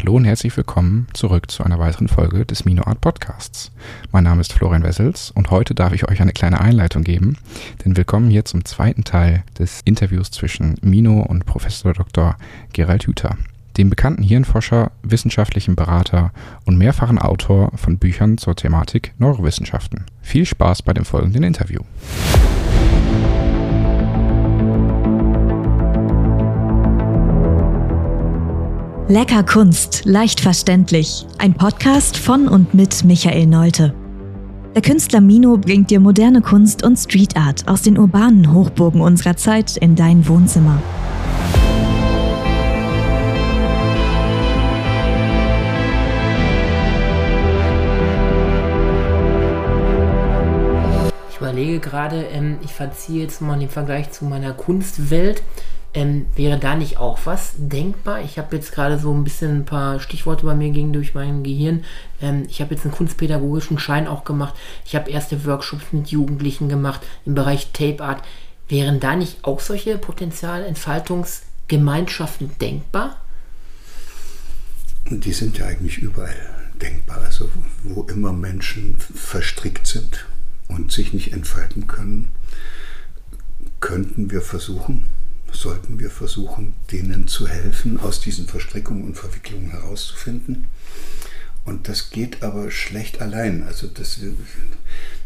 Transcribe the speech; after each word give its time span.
Hallo 0.00 0.14
und 0.14 0.26
herzlich 0.26 0.56
willkommen 0.56 1.08
zurück 1.12 1.50
zu 1.50 1.64
einer 1.64 1.80
weiteren 1.80 2.06
Folge 2.06 2.46
des 2.46 2.64
Mino 2.64 2.84
Art 2.84 3.00
Podcasts. 3.00 3.72
Mein 4.12 4.22
Name 4.22 4.40
ist 4.40 4.52
Florian 4.52 4.84
Wessels 4.84 5.32
und 5.32 5.50
heute 5.50 5.74
darf 5.74 5.92
ich 5.92 6.08
euch 6.08 6.20
eine 6.20 6.30
kleine 6.30 6.60
Einleitung 6.60 7.02
geben, 7.02 7.36
denn 7.84 7.96
willkommen 7.96 8.30
hier 8.30 8.44
zum 8.44 8.64
zweiten 8.64 9.02
Teil 9.02 9.42
des 9.58 9.80
Interviews 9.84 10.30
zwischen 10.30 10.76
Mino 10.82 11.22
und 11.22 11.46
Professor 11.46 11.94
Dr. 11.94 12.36
Gerald 12.72 13.08
Hüther, 13.08 13.36
dem 13.76 13.90
bekannten 13.90 14.22
Hirnforscher, 14.22 14.92
wissenschaftlichen 15.02 15.74
Berater 15.74 16.30
und 16.64 16.78
mehrfachen 16.78 17.18
Autor 17.18 17.72
von 17.74 17.98
Büchern 17.98 18.38
zur 18.38 18.54
Thematik 18.54 19.14
Neurowissenschaften. 19.18 20.04
Viel 20.22 20.46
Spaß 20.46 20.82
bei 20.82 20.92
dem 20.92 21.06
folgenden 21.06 21.42
Interview. 21.42 21.80
Lecker 29.10 29.42
Kunst, 29.42 30.04
leicht 30.04 30.38
verständlich. 30.38 31.24
Ein 31.38 31.54
Podcast 31.54 32.18
von 32.18 32.46
und 32.46 32.74
mit 32.74 33.04
Michael 33.04 33.46
Neute. 33.46 33.94
Der 34.74 34.82
Künstler 34.82 35.22
Mino 35.22 35.56
bringt 35.56 35.88
dir 35.88 35.98
moderne 35.98 36.42
Kunst 36.42 36.84
und 36.84 36.98
Street 36.98 37.34
Art 37.34 37.66
aus 37.68 37.80
den 37.80 37.96
urbanen 37.96 38.52
Hochburgen 38.52 39.00
unserer 39.00 39.34
Zeit 39.34 39.78
in 39.78 39.96
dein 39.96 40.28
Wohnzimmer. 40.28 40.82
Ich 51.30 51.38
überlege 51.38 51.78
gerade, 51.78 52.24
ähm, 52.24 52.58
ich 52.62 52.74
verziehe 52.74 53.22
jetzt 53.22 53.40
mal 53.40 53.58
den 53.58 53.70
Vergleich 53.70 54.10
zu 54.10 54.26
meiner 54.26 54.52
Kunstwelt. 54.52 55.42
Ähm, 55.94 56.26
wäre 56.36 56.58
da 56.58 56.76
nicht 56.76 56.98
auch 56.98 57.18
was 57.24 57.54
denkbar? 57.56 58.20
Ich 58.22 58.36
habe 58.38 58.54
jetzt 58.54 58.72
gerade 58.72 58.98
so 58.98 59.10
ein 59.12 59.24
bisschen 59.24 59.60
ein 59.60 59.64
paar 59.64 60.00
Stichworte 60.00 60.44
bei 60.44 60.54
mir 60.54 60.68
gegen 60.70 60.92
durch 60.92 61.14
mein 61.14 61.42
Gehirn. 61.42 61.82
Ähm, 62.20 62.44
ich 62.48 62.60
habe 62.60 62.74
jetzt 62.74 62.84
einen 62.84 62.92
kunstpädagogischen 62.92 63.78
Schein 63.78 64.06
auch 64.06 64.24
gemacht. 64.24 64.52
Ich 64.84 64.94
habe 64.94 65.10
erste 65.10 65.46
Workshops 65.46 65.86
mit 65.92 66.08
Jugendlichen 66.08 66.68
gemacht 66.68 67.00
im 67.24 67.34
Bereich 67.34 67.72
Tape 67.72 68.04
Art. 68.04 68.22
Wären 68.68 69.00
da 69.00 69.16
nicht 69.16 69.44
auch 69.44 69.60
solche 69.60 69.96
Potenzialentfaltungsgemeinschaften 69.96 72.50
denkbar? 72.60 73.16
Die 75.08 75.32
sind 75.32 75.56
ja 75.56 75.64
eigentlich 75.66 75.96
überall 75.98 76.36
denkbar. 76.82 77.22
Also 77.24 77.48
wo 77.82 78.02
immer 78.02 78.34
Menschen 78.34 78.98
verstrickt 78.98 79.86
sind 79.86 80.26
und 80.68 80.92
sich 80.92 81.14
nicht 81.14 81.32
entfalten 81.32 81.86
können, 81.86 82.28
könnten 83.80 84.30
wir 84.30 84.42
versuchen, 84.42 85.04
sollten 85.52 85.98
wir 85.98 86.10
versuchen, 86.10 86.74
denen 86.92 87.28
zu 87.28 87.48
helfen, 87.48 87.98
aus 87.98 88.20
diesen 88.20 88.46
Verstrickungen 88.46 89.04
und 89.04 89.16
Verwicklungen 89.16 89.70
herauszufinden. 89.70 90.66
Und 91.64 91.86
das 91.86 92.10
geht 92.10 92.42
aber 92.42 92.70
schlecht 92.70 93.20
allein. 93.20 93.62
Also 93.62 93.88
das, 93.88 94.18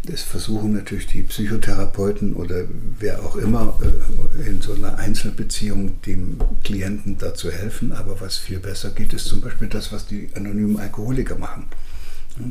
das 0.05 0.23
versuchen 0.23 0.73
natürlich 0.73 1.07
die 1.07 1.23
Psychotherapeuten 1.23 2.35
oder 2.35 2.65
wer 2.99 3.23
auch 3.23 3.37
immer 3.37 3.79
äh, 3.81 4.49
in 4.49 4.61
so 4.61 4.75
einer 4.75 4.99
Einzelbeziehung 4.99 6.03
dem 6.03 6.39
Klienten 6.65 7.17
dazu 7.17 7.51
helfen. 7.51 7.93
Aber 7.93 8.21
was 8.21 8.39
viel 8.39 8.59
besser 8.59 8.91
geht, 8.91 9.13
ist 9.13 9.27
zum 9.27 9.41
Beispiel 9.41 9.69
das, 9.69 9.93
was 9.93 10.07
die 10.07 10.31
anonymen 10.35 10.81
Alkoholiker 10.81 11.39
machen. 11.39 11.67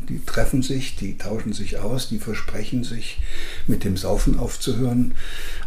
Die 0.09 0.23
treffen 0.25 0.61
sich, 0.61 0.95
die 0.95 1.17
tauschen 1.17 1.53
sich 1.53 1.79
aus, 1.79 2.09
die 2.09 2.19
versprechen 2.19 2.83
sich, 2.83 3.19
mit 3.67 3.83
dem 3.83 3.97
Saufen 3.97 4.39
aufzuhören, 4.39 5.13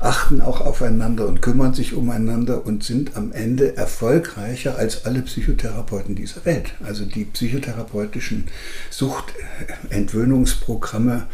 achten 0.01 0.41
auch 0.41 0.61
aufeinander 0.61 1.27
und 1.27 1.43
kümmern 1.43 1.75
sich 1.75 1.95
umeinander 1.95 2.65
und 2.67 2.85
sind 2.85 3.17
am 3.17 3.33
Ende 3.33 3.77
erfolgreicher 3.77 4.77
als 4.77 5.05
alle 5.05 5.23
Psychotherapeuten 5.23 6.15
dieser 6.15 6.45
Welt. 6.45 6.75
Also 6.83 7.05
die 7.05 7.25
psychotherapeutischen 7.25 8.45
Suchtentwöhnungsprogramme, 8.91 11.27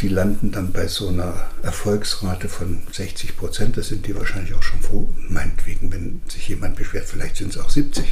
die 0.00 0.08
landen 0.08 0.52
dann 0.52 0.72
bei 0.72 0.86
so 0.86 1.08
einer 1.08 1.34
Erfolgsrate 1.62 2.48
von 2.48 2.82
60 2.92 3.36
Prozent. 3.36 3.76
Das 3.76 3.88
sind 3.88 4.06
die 4.06 4.14
wahrscheinlich 4.14 4.54
auch 4.54 4.62
schon 4.62 4.80
froh, 4.80 5.08
meinetwegen, 5.28 5.92
wenn 5.92 6.22
sich 6.28 6.48
jemand 6.48 6.76
beschwert, 6.76 7.06
vielleicht 7.06 7.36
sind 7.36 7.50
es 7.50 7.58
auch 7.58 7.70
70. 7.70 8.04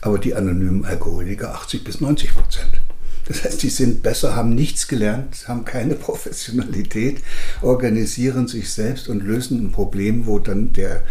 Aber 0.00 0.18
die 0.18 0.34
anonymen 0.34 0.84
Alkoholiker 0.84 1.54
80 1.54 1.84
bis 1.84 2.00
90 2.00 2.34
Prozent. 2.34 2.80
Das 3.28 3.44
heißt, 3.44 3.62
die 3.62 3.68
sind 3.68 4.02
besser, 4.02 4.34
haben 4.34 4.54
nichts 4.54 4.88
gelernt, 4.88 5.44
haben 5.46 5.64
keine 5.64 5.94
Professionalität, 6.06 7.22
organisieren 7.62 8.48
sich 8.48 8.72
selbst 8.72 9.08
und 9.08 9.22
lösen 9.22 9.66
ein 9.66 9.72
Problem, 9.72 10.26
wo 10.26 10.38
dann 10.38 10.72
der 10.72 11.02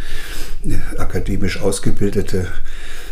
äh, 0.66 0.76
akademisch 0.98 1.62
ausgebildete 1.62 2.48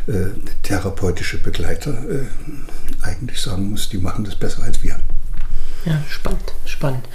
äh, 0.08 0.28
therapeutische 0.64 1.38
Begleiter 1.38 1.92
äh, 2.10 3.06
eigentlich 3.06 3.40
sagen 3.40 3.70
muss, 3.70 3.90
die 3.90 4.00
machen 4.00 4.26
das 4.26 4.36
besser 4.36 4.64
als 4.64 4.84
wir. 4.84 5.00
Ja, 5.86 6.04
spannend, 6.10 6.54
spannend. 6.66 7.08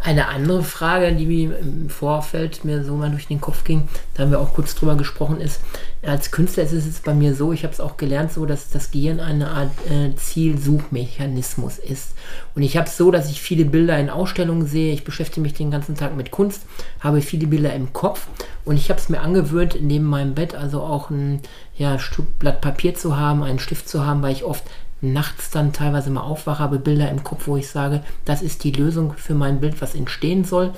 Eine 0.00 0.28
andere 0.28 0.62
Frage, 0.62 1.12
die 1.12 1.26
mir 1.26 1.58
im 1.58 1.90
Vorfeld 1.90 2.64
mir 2.64 2.84
so 2.84 2.94
mal 2.94 3.10
durch 3.10 3.26
den 3.26 3.40
Kopf 3.40 3.64
ging, 3.64 3.88
da 4.14 4.22
haben 4.22 4.30
wir 4.30 4.40
auch 4.40 4.54
kurz 4.54 4.76
drüber 4.76 4.94
gesprochen, 4.94 5.40
ist, 5.40 5.60
als 6.02 6.30
Künstler 6.30 6.62
ist 6.62 6.72
es 6.72 7.00
bei 7.00 7.14
mir 7.14 7.34
so, 7.34 7.52
ich 7.52 7.64
habe 7.64 7.72
es 7.72 7.80
auch 7.80 7.96
gelernt, 7.96 8.32
so, 8.32 8.46
dass 8.46 8.70
das 8.70 8.92
Gehirn 8.92 9.18
eine 9.18 9.50
Art 9.50 9.72
äh, 9.90 10.14
Zielsuchmechanismus 10.14 11.78
ist. 11.78 12.14
Und 12.54 12.62
ich 12.62 12.76
habe 12.76 12.86
es 12.86 12.96
so, 12.96 13.10
dass 13.10 13.28
ich 13.28 13.42
viele 13.42 13.64
Bilder 13.64 13.98
in 13.98 14.08
Ausstellungen 14.08 14.66
sehe, 14.66 14.92
ich 14.92 15.02
beschäftige 15.02 15.40
mich 15.40 15.54
den 15.54 15.72
ganzen 15.72 15.96
Tag 15.96 16.16
mit 16.16 16.30
Kunst, 16.30 16.62
habe 17.00 17.20
viele 17.20 17.48
Bilder 17.48 17.74
im 17.74 17.92
Kopf 17.92 18.28
und 18.64 18.76
ich 18.76 18.90
habe 18.90 19.00
es 19.00 19.08
mir 19.08 19.20
angewöhnt, 19.20 19.78
neben 19.80 20.04
meinem 20.04 20.34
Bett 20.34 20.54
also 20.54 20.80
auch 20.80 21.10
ein 21.10 21.40
ja, 21.76 21.98
Stück 21.98 22.38
Blatt 22.38 22.60
Papier 22.60 22.94
zu 22.94 23.16
haben, 23.16 23.42
einen 23.42 23.58
Stift 23.58 23.88
zu 23.88 24.06
haben, 24.06 24.22
weil 24.22 24.32
ich 24.32 24.44
oft 24.44 24.64
nachts 25.00 25.50
dann 25.50 25.72
teilweise 25.72 26.10
mal 26.10 26.22
aufwache, 26.22 26.58
habe 26.58 26.78
Bilder 26.78 27.10
im 27.10 27.22
Kopf, 27.22 27.46
wo 27.46 27.56
ich 27.56 27.68
sage, 27.68 28.02
das 28.24 28.42
ist 28.42 28.64
die 28.64 28.72
Lösung 28.72 29.14
für 29.16 29.34
mein 29.34 29.60
Bild, 29.60 29.80
was 29.80 29.94
entstehen 29.94 30.44
soll. 30.44 30.72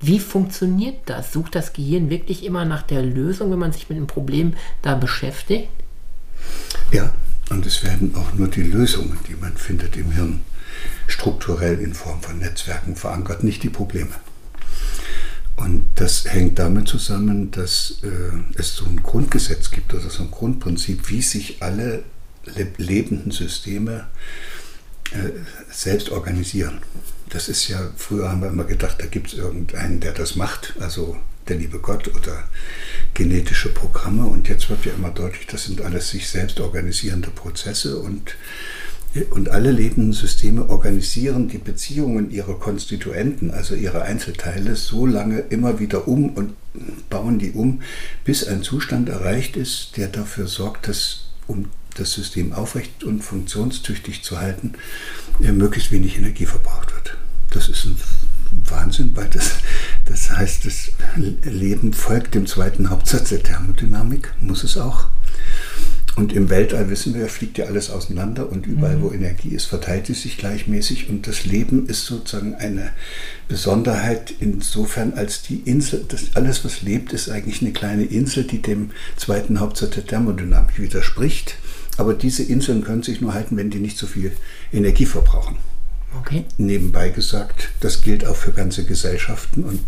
Wie 0.00 0.18
funktioniert 0.18 0.98
das? 1.06 1.32
Sucht 1.32 1.54
das 1.54 1.72
Gehirn 1.72 2.10
wirklich 2.10 2.44
immer 2.44 2.64
nach 2.64 2.82
der 2.82 3.02
Lösung, 3.02 3.50
wenn 3.50 3.58
man 3.58 3.72
sich 3.72 3.88
mit 3.88 3.98
dem 3.98 4.06
Problem 4.06 4.54
da 4.82 4.94
beschäftigt? 4.94 5.68
Ja, 6.90 7.12
und 7.50 7.66
es 7.66 7.84
werden 7.84 8.14
auch 8.16 8.32
nur 8.34 8.48
die 8.48 8.62
Lösungen, 8.62 9.18
die 9.28 9.34
man 9.34 9.56
findet 9.56 9.96
im 9.96 10.12
Hirn, 10.12 10.40
strukturell 11.06 11.78
in 11.80 11.94
Form 11.94 12.22
von 12.22 12.38
Netzwerken 12.38 12.96
verankert, 12.96 13.44
nicht 13.44 13.62
die 13.62 13.68
Probleme. 13.68 14.12
Und 15.56 15.84
das 15.96 16.24
hängt 16.24 16.58
damit 16.58 16.88
zusammen, 16.88 17.50
dass 17.50 17.98
äh, 18.02 18.08
es 18.58 18.76
so 18.76 18.86
ein 18.86 19.02
Grundgesetz 19.02 19.70
gibt 19.70 19.92
oder 19.92 20.08
so 20.08 20.22
ein 20.22 20.30
Grundprinzip, 20.30 21.10
wie 21.10 21.20
sich 21.20 21.62
alle 21.62 22.02
lebenden 22.44 23.30
Systeme 23.30 24.06
äh, 25.12 25.30
selbst 25.70 26.10
organisieren. 26.10 26.80
Das 27.28 27.48
ist 27.48 27.68
ja, 27.68 27.90
früher 27.96 28.30
haben 28.30 28.42
wir 28.42 28.48
immer 28.48 28.64
gedacht, 28.64 28.96
da 29.00 29.06
gibt 29.06 29.28
es 29.28 29.34
irgendeinen, 29.34 30.00
der 30.00 30.12
das 30.12 30.36
macht, 30.36 30.74
also 30.80 31.16
der 31.48 31.56
liebe 31.56 31.78
Gott 31.78 32.08
oder 32.08 32.44
genetische 33.14 33.68
Programme. 33.68 34.24
Und 34.24 34.48
jetzt 34.48 34.70
wird 34.70 34.84
ja 34.84 34.92
immer 34.92 35.10
deutlich, 35.10 35.46
das 35.46 35.64
sind 35.64 35.80
alles 35.80 36.10
sich 36.10 36.28
selbst 36.28 36.60
organisierende 36.60 37.30
Prozesse 37.30 37.98
und, 37.98 38.36
und 39.30 39.48
alle 39.48 39.70
lebenden 39.70 40.12
Systeme 40.12 40.68
organisieren 40.68 41.48
die 41.48 41.58
Beziehungen 41.58 42.30
ihrer 42.30 42.58
Konstituenten, 42.58 43.50
also 43.50 43.74
ihrer 43.74 44.02
Einzelteile, 44.02 44.76
so 44.76 45.06
lange 45.06 45.40
immer 45.50 45.78
wieder 45.78 46.08
um 46.08 46.30
und 46.30 46.54
bauen 47.08 47.38
die 47.38 47.50
um, 47.50 47.82
bis 48.24 48.46
ein 48.46 48.62
Zustand 48.62 49.08
erreicht 49.08 49.56
ist, 49.56 49.96
der 49.96 50.08
dafür 50.08 50.46
sorgt, 50.46 50.88
dass 50.88 51.26
um 51.48 51.68
das 51.96 52.12
System 52.12 52.52
aufrecht 52.52 53.04
und 53.04 53.22
funktionstüchtig 53.22 54.22
zu 54.22 54.38
halten, 54.38 54.74
äh, 55.42 55.52
möglichst 55.52 55.90
wenig 55.90 56.16
Energie 56.16 56.46
verbraucht 56.46 56.94
wird. 56.94 57.16
Das 57.50 57.68
ist 57.68 57.84
ein 57.84 57.96
Wahnsinn, 58.68 59.10
weil 59.14 59.28
das, 59.28 59.50
das 60.04 60.30
heißt, 60.30 60.64
das 60.64 60.92
Leben 61.44 61.92
folgt 61.92 62.34
dem 62.34 62.46
zweiten 62.46 62.90
Hauptsatz 62.90 63.30
der 63.30 63.42
Thermodynamik, 63.42 64.32
muss 64.40 64.64
es 64.64 64.76
auch. 64.76 65.06
Und 66.16 66.32
im 66.32 66.50
Weltall 66.50 66.90
wissen 66.90 67.14
wir, 67.14 67.28
fliegt 67.28 67.56
ja 67.58 67.66
alles 67.66 67.88
auseinander 67.88 68.50
und 68.50 68.66
überall, 68.66 68.96
mhm. 68.96 69.02
wo 69.02 69.10
Energie 69.12 69.50
ist, 69.50 69.66
verteilt 69.66 70.10
es 70.10 70.22
sich 70.22 70.36
gleichmäßig. 70.36 71.08
Und 71.08 71.26
das 71.26 71.44
Leben 71.44 71.86
ist 71.86 72.04
sozusagen 72.04 72.54
eine 72.56 72.90
Besonderheit 73.48 74.34
insofern, 74.40 75.14
als 75.14 75.42
die 75.42 75.62
Insel, 75.64 76.04
das, 76.08 76.34
alles, 76.34 76.64
was 76.64 76.82
lebt, 76.82 77.12
ist 77.12 77.30
eigentlich 77.30 77.62
eine 77.62 77.72
kleine 77.72 78.04
Insel, 78.04 78.44
die 78.44 78.60
dem 78.60 78.90
zweiten 79.16 79.60
Hauptsatz 79.60 79.94
der 79.94 80.06
Thermodynamik 80.06 80.78
widerspricht. 80.78 81.54
Aber 82.00 82.14
diese 82.14 82.42
Inseln 82.42 82.82
können 82.82 83.02
sich 83.02 83.20
nur 83.20 83.34
halten, 83.34 83.58
wenn 83.58 83.68
die 83.68 83.78
nicht 83.78 83.98
so 83.98 84.06
viel 84.06 84.32
Energie 84.72 85.04
verbrauchen. 85.04 85.56
Okay. 86.18 86.46
Nebenbei 86.56 87.10
gesagt, 87.10 87.68
das 87.80 88.00
gilt 88.00 88.26
auch 88.26 88.36
für 88.36 88.52
ganze 88.52 88.84
Gesellschaften 88.84 89.64
und 89.64 89.82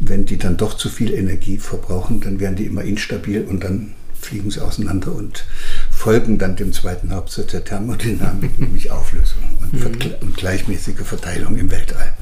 wenn 0.00 0.24
die 0.24 0.38
dann 0.38 0.56
doch 0.56 0.72
zu 0.72 0.88
viel 0.88 1.12
Energie 1.12 1.58
verbrauchen, 1.58 2.22
dann 2.22 2.40
werden 2.40 2.56
die 2.56 2.64
immer 2.64 2.82
instabil 2.82 3.42
und 3.42 3.62
dann 3.62 3.92
fliegen 4.18 4.50
sie 4.50 4.64
auseinander 4.64 5.14
und 5.14 5.44
folgen 5.90 6.38
dann 6.38 6.56
dem 6.56 6.72
zweiten 6.72 7.12
Hauptsatz 7.12 7.50
der 7.50 7.62
Thermodynamik, 7.62 8.58
nämlich 8.58 8.90
Auflösung 8.90 9.42
und, 9.60 9.74
mhm. 9.74 10.14
und, 10.22 10.36
gleichmäßige 10.38 11.00
Verteilung 11.04 11.58
im 11.58 11.70
Weltall. 11.70 12.14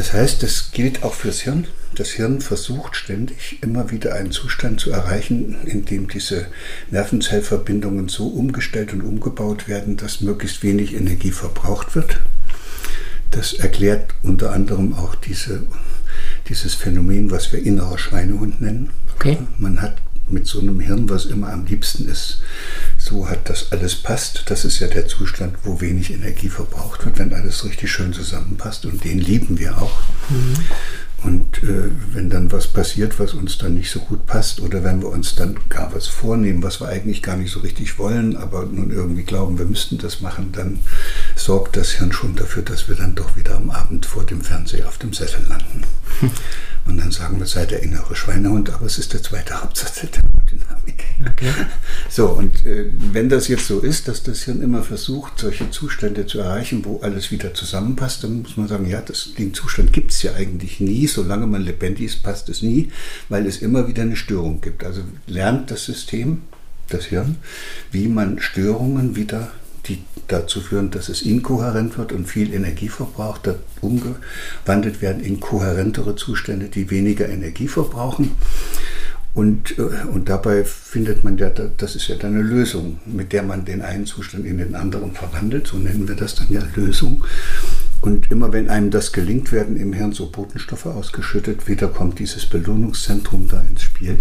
Das 0.00 0.14
heißt, 0.14 0.42
das 0.42 0.70
gilt 0.72 1.02
auch 1.02 1.12
fürs 1.12 1.42
Hirn. 1.42 1.66
Das 1.94 2.08
Hirn 2.08 2.40
versucht 2.40 2.96
ständig 2.96 3.58
immer 3.60 3.90
wieder 3.90 4.14
einen 4.14 4.30
Zustand 4.30 4.80
zu 4.80 4.90
erreichen, 4.90 5.56
in 5.66 5.84
dem 5.84 6.08
diese 6.08 6.46
Nervenzellverbindungen 6.90 8.08
so 8.08 8.28
umgestellt 8.28 8.94
und 8.94 9.02
umgebaut 9.02 9.68
werden, 9.68 9.98
dass 9.98 10.22
möglichst 10.22 10.62
wenig 10.62 10.94
Energie 10.94 11.32
verbraucht 11.32 11.94
wird. 11.94 12.18
Das 13.30 13.52
erklärt 13.52 14.14
unter 14.22 14.52
anderem 14.52 14.94
auch 14.94 15.16
diese, 15.16 15.64
dieses 16.48 16.74
Phänomen, 16.74 17.30
was 17.30 17.52
wir 17.52 17.62
innerer 17.62 17.98
Schweinehund 17.98 18.62
nennen. 18.62 18.88
Okay. 19.16 19.36
Man 19.58 19.82
hat 19.82 19.96
mit 20.32 20.46
so 20.46 20.60
einem 20.60 20.80
Hirn, 20.80 21.08
was 21.08 21.26
immer 21.26 21.52
am 21.52 21.66
liebsten 21.66 22.08
ist, 22.08 22.40
so 22.98 23.28
hat 23.28 23.48
das 23.48 23.72
alles 23.72 23.94
passt. 23.94 24.44
Das 24.46 24.64
ist 24.64 24.80
ja 24.80 24.88
der 24.88 25.06
Zustand, 25.06 25.56
wo 25.64 25.80
wenig 25.80 26.12
Energie 26.12 26.48
verbraucht 26.48 27.04
wird, 27.04 27.18
wenn 27.18 27.32
alles 27.32 27.64
richtig 27.64 27.90
schön 27.90 28.12
zusammenpasst. 28.12 28.86
Und 28.86 29.04
den 29.04 29.18
lieben 29.18 29.58
wir 29.58 29.80
auch. 29.80 30.00
Mhm. 30.28 30.54
Und 31.22 31.62
äh, 31.62 31.90
wenn 32.12 32.30
dann 32.30 32.50
was 32.50 32.66
passiert, 32.66 33.18
was 33.18 33.34
uns 33.34 33.58
dann 33.58 33.74
nicht 33.74 33.90
so 33.90 34.00
gut 34.00 34.24
passt, 34.26 34.60
oder 34.60 34.82
wenn 34.84 35.02
wir 35.02 35.08
uns 35.08 35.34
dann 35.34 35.58
gar 35.68 35.94
was 35.94 36.06
vornehmen, 36.06 36.62
was 36.62 36.80
wir 36.80 36.88
eigentlich 36.88 37.22
gar 37.22 37.36
nicht 37.36 37.52
so 37.52 37.60
richtig 37.60 37.98
wollen, 37.98 38.36
aber 38.36 38.64
nun 38.64 38.90
irgendwie 38.90 39.24
glauben, 39.24 39.58
wir 39.58 39.66
müssten 39.66 39.98
das 39.98 40.22
machen, 40.22 40.52
dann 40.52 40.78
sorgt 41.36 41.76
das 41.76 41.90
Hirn 41.90 42.12
schon 42.12 42.36
dafür, 42.36 42.62
dass 42.62 42.88
wir 42.88 42.96
dann 42.96 43.14
doch 43.14 43.36
wieder 43.36 43.56
am 43.56 43.70
Abend 43.70 44.06
vor 44.06 44.24
dem 44.24 44.40
Fernseher 44.40 44.88
auf 44.88 44.98
dem 44.98 45.12
Sessel 45.12 45.44
landen. 45.48 45.82
Und 46.86 46.96
dann 46.98 47.10
sagen 47.10 47.38
wir, 47.38 47.46
sei 47.46 47.66
der 47.66 47.82
innere 47.82 48.16
Schweinehund, 48.16 48.70
aber 48.70 48.86
es 48.86 48.98
ist 48.98 49.12
der 49.12 49.22
zweite 49.22 49.62
Hauptsatz 49.62 50.00
Thermodynamik. 50.50 51.04
Okay. 51.32 51.52
So, 52.08 52.26
und 52.30 52.66
äh, 52.66 52.86
wenn 53.12 53.28
das 53.28 53.46
jetzt 53.46 53.68
so 53.68 53.78
ist, 53.78 54.08
dass 54.08 54.24
das 54.24 54.42
Hirn 54.42 54.62
immer 54.62 54.82
versucht, 54.82 55.38
solche 55.38 55.70
Zustände 55.70 56.26
zu 56.26 56.40
erreichen, 56.40 56.84
wo 56.84 56.98
alles 57.02 57.30
wieder 57.30 57.54
zusammenpasst, 57.54 58.24
dann 58.24 58.42
muss 58.42 58.56
man 58.56 58.66
sagen, 58.66 58.88
ja, 58.88 59.00
das, 59.00 59.34
den 59.38 59.54
Zustand 59.54 59.92
gibt 59.92 60.10
es 60.10 60.22
ja 60.24 60.34
eigentlich 60.34 60.80
nie. 60.80 61.06
Solange 61.06 61.46
man 61.46 61.62
lebendig 61.62 62.06
ist, 62.06 62.24
passt 62.24 62.48
es 62.48 62.62
nie, 62.62 62.90
weil 63.28 63.46
es 63.46 63.62
immer 63.62 63.86
wieder 63.86 64.02
eine 64.02 64.16
Störung 64.16 64.60
gibt. 64.60 64.82
Also 64.82 65.02
lernt 65.28 65.70
das 65.70 65.84
System, 65.84 66.42
das 66.88 67.04
Hirn, 67.04 67.36
wie 67.92 68.08
man 68.08 68.40
Störungen 68.40 69.14
wieder 69.14 69.52
die 69.86 70.02
dazu 70.28 70.60
führen, 70.60 70.90
dass 70.90 71.08
es 71.08 71.22
inkohärent 71.22 71.98
wird 71.98 72.12
und 72.12 72.26
viel 72.26 72.52
Energie 72.52 72.88
verbraucht, 72.88 73.46
da 73.46 73.56
umgewandelt 73.80 75.02
werden 75.02 75.22
in 75.22 75.40
kohärentere 75.40 76.16
Zustände, 76.16 76.68
die 76.68 76.90
weniger 76.90 77.28
Energie 77.28 77.68
verbrauchen. 77.68 78.32
Und, 79.32 79.78
äh, 79.78 79.82
und 80.12 80.28
dabei 80.28 80.64
findet 80.64 81.22
man 81.22 81.38
ja, 81.38 81.50
das 81.50 81.94
ist 81.94 82.08
ja 82.08 82.16
dann 82.16 82.34
eine 82.34 82.42
Lösung, 82.42 82.98
mit 83.06 83.32
der 83.32 83.42
man 83.42 83.64
den 83.64 83.82
einen 83.82 84.06
Zustand 84.06 84.44
in 84.44 84.58
den 84.58 84.74
anderen 84.74 85.12
verwandelt. 85.12 85.66
So 85.66 85.78
nennen 85.78 86.08
wir 86.08 86.16
das 86.16 86.34
dann 86.34 86.48
ja 86.50 86.62
Lösung. 86.74 87.24
Und 88.00 88.30
immer 88.30 88.52
wenn 88.52 88.68
einem 88.68 88.90
das 88.90 89.12
gelingt, 89.12 89.52
werden 89.52 89.76
im 89.76 89.92
Hirn 89.92 90.12
so 90.12 90.30
Botenstoffe 90.30 90.86
ausgeschüttet. 90.86 91.68
Wieder 91.68 91.88
kommt 91.88 92.18
dieses 92.18 92.46
Belohnungszentrum 92.46 93.46
da 93.48 93.60
ins 93.62 93.82
Spiel. 93.82 94.18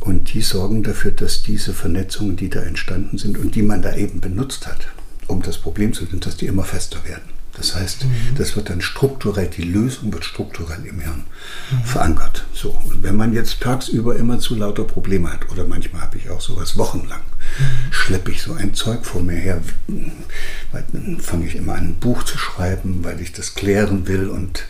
Und 0.00 0.32
die 0.32 0.40
sorgen 0.40 0.82
dafür, 0.82 1.10
dass 1.10 1.42
diese 1.42 1.74
Vernetzungen, 1.74 2.36
die 2.36 2.48
da 2.48 2.60
entstanden 2.60 3.18
sind 3.18 3.36
und 3.36 3.54
die 3.54 3.62
man 3.62 3.82
da 3.82 3.94
eben 3.94 4.20
benutzt 4.20 4.66
hat, 4.66 4.86
um 5.26 5.42
das 5.42 5.58
Problem 5.58 5.92
zu 5.92 6.04
lösen, 6.04 6.20
dass 6.20 6.36
die 6.36 6.46
immer 6.46 6.64
fester 6.64 7.04
werden. 7.04 7.39
Das 7.60 7.74
heißt, 7.74 8.06
mhm. 8.06 8.36
das 8.38 8.56
wird 8.56 8.70
dann 8.70 8.80
strukturell, 8.80 9.48
die 9.48 9.64
Lösung 9.64 10.14
wird 10.14 10.24
strukturell 10.24 10.82
im 10.86 11.00
Hirn 11.00 11.24
mhm. 11.70 11.84
verankert. 11.84 12.46
So. 12.54 12.70
Und 12.70 13.02
wenn 13.02 13.16
man 13.16 13.34
jetzt 13.34 13.60
tagsüber 13.60 14.16
immer 14.16 14.38
zu 14.38 14.54
lauter 14.54 14.84
Probleme 14.84 15.30
hat, 15.30 15.50
oder 15.50 15.66
manchmal 15.66 16.00
habe 16.00 16.16
ich 16.16 16.30
auch 16.30 16.40
sowas 16.40 16.78
wochenlang, 16.78 17.20
mhm. 17.20 17.92
schleppe 17.92 18.30
ich 18.30 18.40
so 18.40 18.54
ein 18.54 18.72
Zeug 18.72 19.04
vor 19.04 19.22
mir 19.22 19.36
her, 19.36 19.60
weil 20.72 20.84
dann 20.92 21.20
fange 21.20 21.46
ich 21.46 21.54
immer 21.54 21.74
an, 21.74 21.88
ein 21.88 21.94
Buch 21.96 22.22
zu 22.22 22.38
schreiben, 22.38 23.00
weil 23.02 23.20
ich 23.20 23.32
das 23.32 23.54
klären 23.54 24.08
will 24.08 24.28
und 24.28 24.64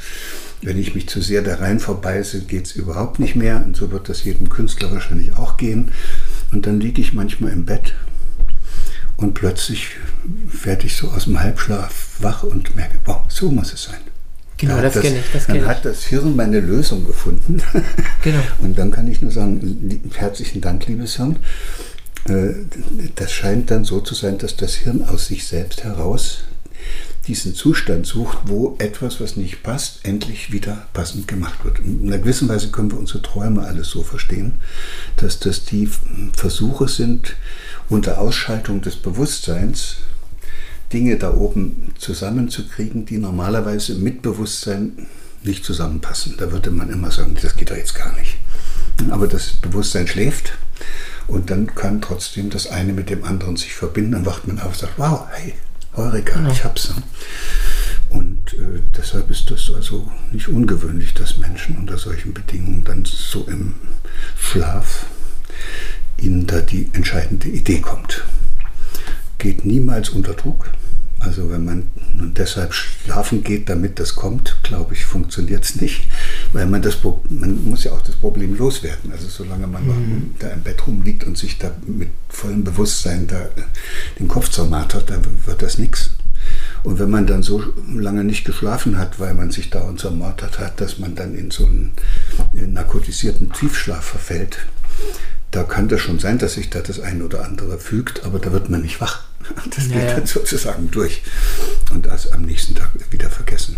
wenn 0.62 0.78
ich 0.78 0.94
mich 0.94 1.08
zu 1.08 1.22
sehr 1.22 1.42
da 1.42 1.54
rein 1.54 1.78
verbeiße, 1.78 2.42
geht 2.42 2.66
es 2.66 2.72
überhaupt 2.72 3.18
nicht 3.18 3.34
mehr. 3.34 3.62
Und 3.64 3.76
so 3.76 3.90
wird 3.92 4.10
das 4.10 4.24
jedem 4.24 4.50
Künstler 4.50 4.90
wahrscheinlich 4.92 5.34
auch 5.38 5.56
gehen. 5.56 5.92
Und 6.52 6.66
dann 6.66 6.80
liege 6.80 7.00
ich 7.00 7.14
manchmal 7.14 7.52
im 7.52 7.64
Bett 7.64 7.94
und 9.20 9.34
plötzlich 9.34 9.96
werde 10.64 10.86
ich 10.86 10.96
so 10.96 11.08
aus 11.08 11.24
dem 11.24 11.40
Halbschlaf 11.40 12.16
wach 12.20 12.42
und 12.42 12.74
merke, 12.74 12.98
wow, 13.04 13.22
so 13.28 13.50
muss 13.50 13.72
es 13.72 13.84
sein. 13.84 14.00
Genau, 14.56 14.76
da 14.76 14.82
das 14.82 15.00
kenne 15.00 15.18
ich. 15.18 15.32
Das 15.32 15.46
dann 15.46 15.56
kenn 15.56 15.66
hat 15.66 15.84
das 15.84 16.04
Hirn 16.04 16.36
meine 16.36 16.60
Lösung 16.60 17.06
gefunden. 17.06 17.62
Genau. 18.22 18.40
Und 18.58 18.78
dann 18.78 18.90
kann 18.90 19.08
ich 19.08 19.22
nur 19.22 19.30
sagen, 19.30 20.02
herzlichen 20.14 20.60
Dank, 20.60 20.86
liebes 20.86 21.16
Hirn. 21.16 21.36
Äh, 22.28 22.50
das 23.14 23.32
scheint 23.32 23.70
dann 23.70 23.84
so 23.84 24.00
zu 24.00 24.14
sein, 24.14 24.36
dass 24.36 24.56
das 24.56 24.74
Hirn 24.74 25.02
aus 25.02 25.26
sich 25.26 25.46
selbst 25.46 25.84
heraus 25.84 26.44
diesen 27.30 27.54
Zustand 27.54 28.06
sucht, 28.06 28.38
wo 28.46 28.74
etwas, 28.80 29.20
was 29.20 29.36
nicht 29.36 29.62
passt, 29.62 30.00
endlich 30.04 30.50
wieder 30.50 30.88
passend 30.92 31.28
gemacht 31.28 31.64
wird. 31.64 31.78
In 31.78 32.08
einer 32.08 32.18
gewissen 32.18 32.48
Weise 32.48 32.70
können 32.72 32.90
wir 32.90 32.98
unsere 32.98 33.22
Träume 33.22 33.62
alles 33.62 33.88
so 33.88 34.02
verstehen, 34.02 34.54
dass 35.16 35.38
das 35.38 35.64
die 35.64 35.88
Versuche 36.32 36.88
sind, 36.88 37.36
unter 37.88 38.20
Ausschaltung 38.20 38.80
des 38.80 38.96
Bewusstseins 38.96 39.98
Dinge 40.92 41.18
da 41.18 41.32
oben 41.32 41.92
zusammenzukriegen, 41.98 43.06
die 43.06 43.18
normalerweise 43.18 43.94
mit 43.94 44.22
Bewusstsein 44.22 45.06
nicht 45.44 45.64
zusammenpassen. 45.64 46.34
Da 46.36 46.50
würde 46.50 46.72
man 46.72 46.90
immer 46.90 47.12
sagen, 47.12 47.38
das 47.40 47.54
geht 47.54 47.70
doch 47.70 47.76
jetzt 47.76 47.94
gar 47.94 48.12
nicht. 48.18 48.38
Aber 49.10 49.28
das 49.28 49.52
Bewusstsein 49.52 50.08
schläft 50.08 50.54
und 51.28 51.48
dann 51.48 51.76
kann 51.76 52.00
trotzdem 52.00 52.50
das 52.50 52.66
eine 52.66 52.92
mit 52.92 53.08
dem 53.08 53.22
anderen 53.22 53.56
sich 53.56 53.72
verbinden. 53.72 54.12
Dann 54.12 54.26
wacht 54.26 54.48
man 54.48 54.58
auf 54.58 54.72
und 54.72 54.78
sagt, 54.78 54.94
wow, 54.96 55.28
hey, 55.30 55.54
Heureka, 55.96 56.36
genau. 56.36 56.50
ich 56.50 56.64
hab's. 56.64 56.94
Und 58.08 58.54
äh, 58.54 58.80
deshalb 58.96 59.30
ist 59.30 59.50
das 59.50 59.70
also 59.74 60.10
nicht 60.32 60.48
ungewöhnlich, 60.48 61.14
dass 61.14 61.38
Menschen 61.38 61.78
unter 61.78 61.98
solchen 61.98 62.34
Bedingungen 62.34 62.84
dann 62.84 63.04
so 63.04 63.46
im 63.48 63.74
Schlaf 64.36 65.06
ihnen 66.18 66.46
da 66.46 66.60
die 66.60 66.90
entscheidende 66.92 67.48
Idee 67.48 67.80
kommt. 67.80 68.24
Geht 69.38 69.64
niemals 69.64 70.10
unter 70.10 70.34
Druck. 70.34 70.70
Also 71.20 71.50
wenn 71.50 71.66
man 71.66 71.88
nun 72.14 72.32
deshalb 72.32 72.72
schlafen 72.72 73.44
geht, 73.44 73.68
damit 73.68 74.00
das 74.00 74.14
kommt, 74.14 74.56
glaube 74.62 74.94
ich, 74.94 75.04
funktioniert 75.04 75.64
es 75.64 75.78
nicht, 75.78 76.08
weil 76.54 76.64
man 76.64 76.80
das 76.80 76.96
man 77.28 77.62
muss 77.64 77.84
ja 77.84 77.92
auch 77.92 78.00
das 78.00 78.16
Problem 78.16 78.56
loswerden. 78.56 79.12
Also 79.12 79.28
solange 79.28 79.66
man 79.66 79.86
mhm. 79.86 80.34
da 80.38 80.48
im 80.48 80.62
Bett 80.62 80.86
rumliegt 80.86 81.24
und 81.24 81.36
sich 81.36 81.58
da 81.58 81.72
mit 81.86 82.08
vollem 82.30 82.64
Bewusstsein 82.64 83.26
da 83.26 83.38
äh, 83.38 83.62
den 84.18 84.28
Kopf 84.28 84.48
zermartert, 84.48 85.10
dann 85.10 85.22
wird 85.44 85.60
das 85.60 85.76
nichts. 85.76 86.10
Und 86.82 86.98
wenn 86.98 87.10
man 87.10 87.26
dann 87.26 87.42
so 87.42 87.62
lange 87.94 88.24
nicht 88.24 88.46
geschlafen 88.46 88.96
hat, 88.96 89.20
weil 89.20 89.34
man 89.34 89.50
sich 89.50 89.68
da 89.68 89.82
und 89.82 90.00
zermartert 90.00 90.58
hat, 90.58 90.80
dass 90.80 90.98
man 90.98 91.14
dann 91.14 91.34
in 91.34 91.50
so 91.50 91.66
einen 91.66 91.92
narkotisierten 92.54 93.52
Tiefschlaf 93.52 94.02
verfällt, 94.02 94.58
da 95.50 95.64
kann 95.64 95.88
das 95.88 96.00
schon 96.00 96.18
sein, 96.18 96.38
dass 96.38 96.54
sich 96.54 96.70
da 96.70 96.80
das 96.80 96.98
eine 96.98 97.24
oder 97.24 97.44
andere 97.44 97.78
fügt, 97.78 98.24
aber 98.24 98.38
da 98.38 98.52
wird 98.52 98.70
man 98.70 98.80
nicht 98.80 99.02
wach. 99.02 99.29
Das 99.74 99.88
ja, 99.88 99.98
geht 99.98 100.10
dann 100.16 100.26
sozusagen 100.26 100.90
durch 100.90 101.22
und 101.92 102.06
das 102.06 102.32
am 102.32 102.42
nächsten 102.42 102.74
Tag 102.74 102.90
wieder 103.10 103.30
vergessen. 103.30 103.76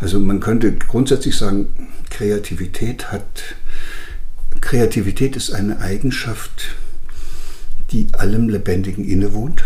Also 0.00 0.18
man 0.18 0.40
könnte 0.40 0.72
grundsätzlich 0.74 1.36
sagen, 1.36 1.90
Kreativität 2.10 3.12
hat, 3.12 3.56
Kreativität 4.60 5.36
ist 5.36 5.52
eine 5.52 5.80
Eigenschaft, 5.80 6.76
die 7.90 8.08
allem 8.12 8.48
Lebendigen 8.48 9.04
innewohnt, 9.04 9.64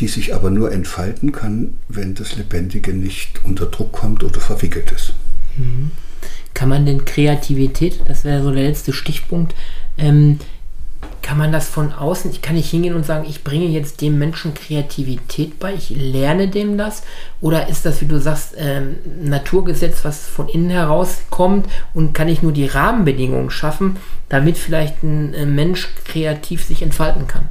die 0.00 0.08
sich 0.08 0.34
aber 0.34 0.50
nur 0.50 0.72
entfalten 0.72 1.32
kann, 1.32 1.74
wenn 1.88 2.14
das 2.14 2.36
Lebendige 2.36 2.92
nicht 2.92 3.44
unter 3.44 3.66
Druck 3.66 3.92
kommt 3.92 4.22
oder 4.22 4.40
verwickelt 4.40 4.92
ist. 4.92 5.14
Mhm. 5.56 5.90
Kann 6.54 6.68
man 6.68 6.86
denn 6.86 7.04
Kreativität, 7.04 8.00
das 8.06 8.24
wäre 8.24 8.42
so 8.42 8.50
der 8.50 8.64
letzte 8.64 8.92
Stichpunkt, 8.92 9.54
ähm, 9.96 10.38
kann 11.22 11.38
man 11.38 11.52
das 11.52 11.68
von 11.68 11.92
außen, 11.92 12.30
ich 12.30 12.42
kann 12.42 12.54
nicht 12.54 12.70
hingehen 12.70 12.94
und 12.94 13.04
sagen, 13.04 13.26
ich 13.28 13.44
bringe 13.44 13.66
jetzt 13.66 14.00
dem 14.00 14.18
Menschen 14.18 14.54
Kreativität 14.54 15.58
bei, 15.58 15.74
ich 15.74 15.90
lerne 15.90 16.48
dem 16.48 16.78
das? 16.78 17.02
Oder 17.40 17.68
ist 17.68 17.84
das, 17.84 18.00
wie 18.00 18.06
du 18.06 18.20
sagst, 18.20 18.54
ähm, 18.56 18.96
Naturgesetz, 19.22 20.04
was 20.04 20.26
von 20.26 20.48
innen 20.48 20.70
heraus 20.70 21.18
kommt 21.30 21.68
und 21.94 22.12
kann 22.14 22.28
ich 22.28 22.42
nur 22.42 22.52
die 22.52 22.66
Rahmenbedingungen 22.66 23.50
schaffen, 23.50 23.96
damit 24.28 24.58
vielleicht 24.58 25.02
ein 25.02 25.34
äh, 25.34 25.46
Mensch 25.46 25.88
kreativ 26.04 26.64
sich 26.64 26.82
entfalten 26.82 27.26
kann? 27.26 27.48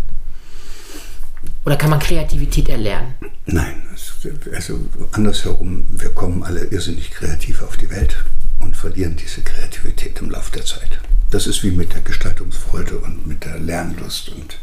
Oder 1.65 1.75
kann 1.75 1.89
man 1.89 1.99
Kreativität 1.99 2.69
erlernen? 2.69 3.13
Nein, 3.45 3.83
also 4.53 4.79
andersherum, 5.11 5.85
wir 5.89 6.09
kommen 6.09 6.43
alle 6.43 6.63
irrsinnig 6.65 7.11
kreativ 7.11 7.61
auf 7.61 7.75
die 7.77 7.89
Welt 7.89 8.23
und 8.59 8.75
verlieren 8.75 9.17
diese 9.17 9.41
Kreativität 9.41 10.19
im 10.19 10.29
Laufe 10.29 10.51
der 10.53 10.65
Zeit. 10.65 10.99
Das 11.29 11.45
ist 11.45 11.61
wie 11.63 11.71
mit 11.71 11.93
der 11.93 12.01
Gestaltungsfreude 12.01 12.99
und 12.99 13.27
mit 13.27 13.43
der 13.43 13.59
Lernlust. 13.59 14.29
Und 14.29 14.57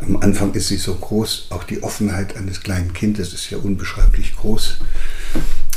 am 0.00 0.16
Anfang 0.18 0.54
ist 0.54 0.68
sie 0.68 0.76
so 0.76 0.94
groß, 0.94 1.46
auch 1.50 1.64
die 1.64 1.82
Offenheit 1.82 2.36
eines 2.36 2.60
kleinen 2.60 2.92
Kindes 2.92 3.32
ist 3.32 3.50
ja 3.50 3.58
unbeschreiblich 3.58 4.36
groß. 4.36 4.76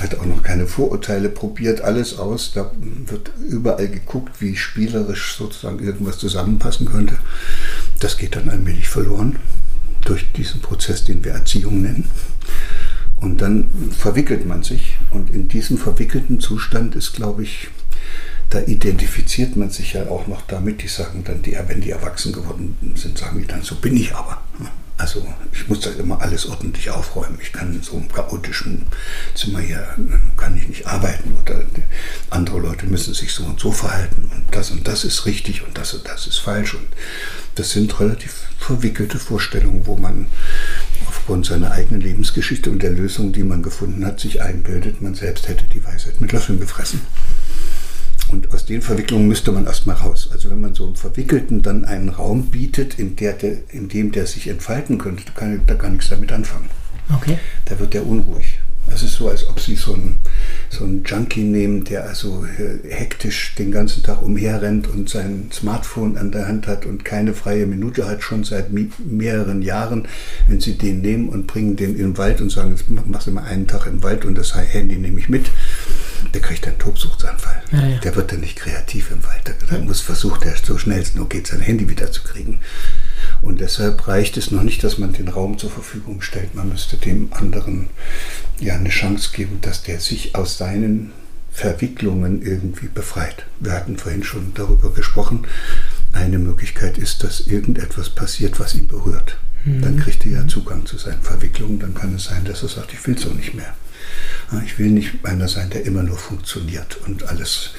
Hat 0.01 0.15
auch 0.15 0.25
noch 0.25 0.43
keine 0.43 0.67
Vorurteile, 0.67 1.29
probiert 1.29 1.81
alles 1.81 2.19
aus. 2.19 2.51
Da 2.53 2.71
wird 3.07 3.31
überall 3.49 3.87
geguckt, 3.87 4.39
wie 4.39 4.55
spielerisch 4.55 5.35
sozusagen 5.35 5.83
irgendwas 5.83 6.19
zusammenpassen 6.19 6.85
könnte. 6.85 7.17
Das 7.99 8.17
geht 8.17 8.35
dann 8.35 8.49
allmählich 8.49 8.87
verloren 8.87 9.37
durch 10.03 10.31
diesen 10.33 10.61
Prozess, 10.61 11.05
den 11.05 11.23
wir 11.23 11.31
Erziehung 11.31 11.81
nennen. 11.81 12.09
Und 13.15 13.41
dann 13.41 13.69
verwickelt 13.97 14.45
man 14.45 14.61
sich. 14.61 14.97
Und 15.09 15.31
in 15.31 15.47
diesem 15.47 15.77
verwickelten 15.77 16.39
Zustand 16.39 16.95
ist, 16.95 17.13
glaube 17.13 17.43
ich, 17.43 17.69
da 18.55 18.61
identifiziert 18.61 19.57
man 19.57 19.69
sich 19.69 19.93
ja 19.93 20.07
auch 20.07 20.27
noch 20.27 20.41
damit. 20.47 20.81
Die 20.81 20.87
sagen 20.87 21.25
dann, 21.25 21.41
die, 21.41 21.57
wenn 21.67 21.81
die 21.81 21.91
erwachsen 21.91 22.31
geworden 22.31 22.77
sind, 22.95 23.17
sagen 23.17 23.39
die 23.39 23.47
dann, 23.47 23.61
so 23.61 23.75
bin 23.75 23.97
ich 23.97 24.15
aber. 24.15 24.41
Also 24.97 25.27
ich 25.51 25.67
muss 25.67 25.81
da 25.81 25.89
immer 25.89 26.21
alles 26.21 26.45
ordentlich 26.45 26.89
aufräumen. 26.89 27.37
Ich 27.41 27.51
kann 27.51 27.75
in 27.75 27.83
so 27.83 27.97
einem 27.97 28.09
chaotischen 28.09 28.83
Zimmer 29.33 29.59
hier, 29.59 29.85
kann 30.37 30.57
ich 30.57 30.69
nicht 30.69 30.87
arbeiten 30.87 31.35
oder 31.41 31.65
andere 32.29 32.59
Leute 32.59 32.85
müssen 32.85 33.13
sich 33.13 33.33
so 33.33 33.43
und 33.43 33.59
so 33.59 33.73
verhalten 33.73 34.31
und 34.33 34.45
das 34.51 34.71
und 34.71 34.87
das 34.87 35.03
ist 35.03 35.25
richtig 35.25 35.67
und 35.67 35.77
das 35.77 35.93
und 35.93 36.07
das 36.07 36.25
ist 36.25 36.37
falsch. 36.37 36.75
Und 36.75 36.87
das 37.55 37.71
sind 37.71 37.99
relativ 37.99 38.45
verwickelte 38.57 39.19
Vorstellungen, 39.19 39.85
wo 39.85 39.97
man 39.97 40.27
aufgrund 41.09 41.45
seiner 41.45 41.71
eigenen 41.71 41.99
Lebensgeschichte 41.99 42.71
und 42.71 42.81
der 42.81 42.91
Lösung, 42.91 43.33
die 43.33 43.43
man 43.43 43.63
gefunden 43.63 44.05
hat, 44.05 44.21
sich 44.21 44.41
einbildet, 44.41 45.01
man 45.01 45.13
selbst 45.13 45.49
hätte 45.49 45.65
die 45.73 45.83
Weisheit 45.83 46.21
mit 46.21 46.31
Löffeln 46.31 46.61
gefressen. 46.61 47.01
Und 48.35 48.53
aus 48.53 48.65
den 48.65 48.81
Verwicklungen 48.81 49.29
müsste 49.29 49.53
man 49.53 49.65
erstmal 49.65 49.95
raus. 49.95 50.29
Also 50.29 50.49
wenn 50.51 50.59
man 50.59 50.73
so 50.73 50.87
einem 50.87 50.97
Verwickelten 50.97 51.61
dann 51.61 51.85
einen 51.85 52.09
Raum 52.09 52.47
bietet, 52.47 52.99
in, 52.99 53.15
der, 53.15 53.31
der, 53.31 53.59
in 53.69 53.87
dem 53.87 54.11
der 54.11 54.27
sich 54.27 54.49
entfalten 54.49 54.97
könnte, 54.97 55.23
kann 55.33 55.61
da 55.65 55.75
gar 55.75 55.89
nichts 55.89 56.09
damit 56.09 56.33
anfangen. 56.33 56.69
Okay. 57.15 57.37
Da 57.63 57.79
wird 57.79 57.93
der 57.93 58.05
unruhig. 58.05 58.59
Es 58.93 59.03
ist 59.03 59.13
so, 59.13 59.29
als 59.29 59.47
ob 59.49 59.59
Sie 59.59 59.75
so 59.75 59.93
einen, 59.93 60.17
so 60.69 60.83
einen 60.83 61.03
Junkie 61.05 61.43
nehmen, 61.43 61.85
der 61.85 62.03
also 62.07 62.45
äh, 62.45 62.87
hektisch 62.93 63.55
den 63.55 63.71
ganzen 63.71 64.03
Tag 64.03 64.21
umherrennt 64.21 64.87
und 64.89 65.09
sein 65.09 65.49
Smartphone 65.51 66.17
an 66.17 66.31
der 66.31 66.47
Hand 66.47 66.67
hat 66.67 66.85
und 66.85 67.05
keine 67.05 67.33
freie 67.33 67.65
Minute 67.65 68.05
hat, 68.05 68.21
schon 68.21 68.43
seit 68.43 68.67
mehreren 68.99 69.61
Jahren. 69.61 70.07
Wenn 70.47 70.59
Sie 70.59 70.77
den 70.77 71.01
nehmen 71.01 71.29
und 71.29 71.47
bringen 71.47 71.77
den 71.77 71.91
in 71.91 71.97
den 71.97 72.17
Wald 72.17 72.41
und 72.41 72.51
sagen, 72.51 72.71
jetzt 72.71 72.85
machst 73.07 73.27
du 73.27 73.31
mal 73.31 73.45
einen 73.45 73.65
Tag 73.65 73.87
im 73.87 74.03
Wald 74.03 74.25
und 74.25 74.37
das 74.37 74.53
Handy 74.55 74.97
nehme 74.97 75.19
ich 75.19 75.29
mit, 75.29 75.49
der 76.33 76.41
kriegt 76.41 76.67
einen 76.67 76.79
Tobsuchtsanfall. 76.79 77.63
Ja, 77.71 77.87
ja. 77.87 77.97
Der 77.99 78.15
wird 78.15 78.31
dann 78.31 78.39
nicht 78.39 78.55
kreativ 78.55 79.11
im 79.11 79.23
Wald. 79.23 79.53
Der, 79.69 79.79
muss 79.79 80.01
versucht, 80.01 80.45
er 80.45 80.55
so 80.55 80.77
schnell 80.77 81.01
es 81.01 81.15
nur 81.15 81.29
geht, 81.29 81.47
sein 81.47 81.59
Handy 81.59 81.89
wieder 81.89 82.11
zu 82.11 82.23
kriegen. 82.23 82.61
Und 83.41 83.61
deshalb 83.61 84.07
reicht 84.07 84.37
es 84.37 84.51
noch 84.51 84.63
nicht, 84.63 84.83
dass 84.83 84.97
man 84.97 85.13
den 85.13 85.27
Raum 85.27 85.57
zur 85.57 85.69
Verfügung 85.69 86.21
stellt. 86.21 86.55
Man 86.55 86.69
müsste 86.69 86.97
dem 86.97 87.31
anderen 87.33 87.87
ja 88.59 88.75
eine 88.75 88.89
Chance 88.89 89.31
geben, 89.33 89.59
dass 89.61 89.83
der 89.83 89.99
sich 89.99 90.35
aus 90.35 90.57
seinen 90.57 91.11
Verwicklungen 91.51 92.41
irgendwie 92.41 92.87
befreit. 92.87 93.45
Wir 93.59 93.71
hatten 93.71 93.97
vorhin 93.97 94.23
schon 94.23 94.53
darüber 94.55 94.93
gesprochen. 94.93 95.47
Eine 96.11 96.39
Möglichkeit 96.39 96.97
ist, 96.97 97.23
dass 97.23 97.41
irgendetwas 97.41 98.09
passiert, 98.09 98.59
was 98.59 98.75
ihn 98.75 98.87
berührt. 98.87 99.37
Mhm. 99.63 99.81
Dann 99.81 99.97
kriegt 99.97 100.25
er 100.25 100.31
ja 100.31 100.47
Zugang 100.47 100.85
zu 100.85 100.97
seinen 100.97 101.21
Verwicklungen. 101.21 101.79
Dann 101.79 101.93
kann 101.93 102.13
es 102.15 102.25
sein, 102.25 102.45
dass 102.45 102.63
er 102.63 102.69
sagt, 102.69 102.93
ich 102.93 103.05
will 103.07 103.17
so 103.17 103.29
nicht 103.29 103.53
mehr. 103.53 103.73
Ich 104.63 104.77
will 104.77 104.91
nicht 104.91 105.13
einer 105.23 105.47
sein, 105.47 105.69
der 105.71 105.85
immer 105.85 106.03
nur 106.03 106.17
funktioniert 106.17 106.97
und 107.05 107.27
alles 107.27 107.71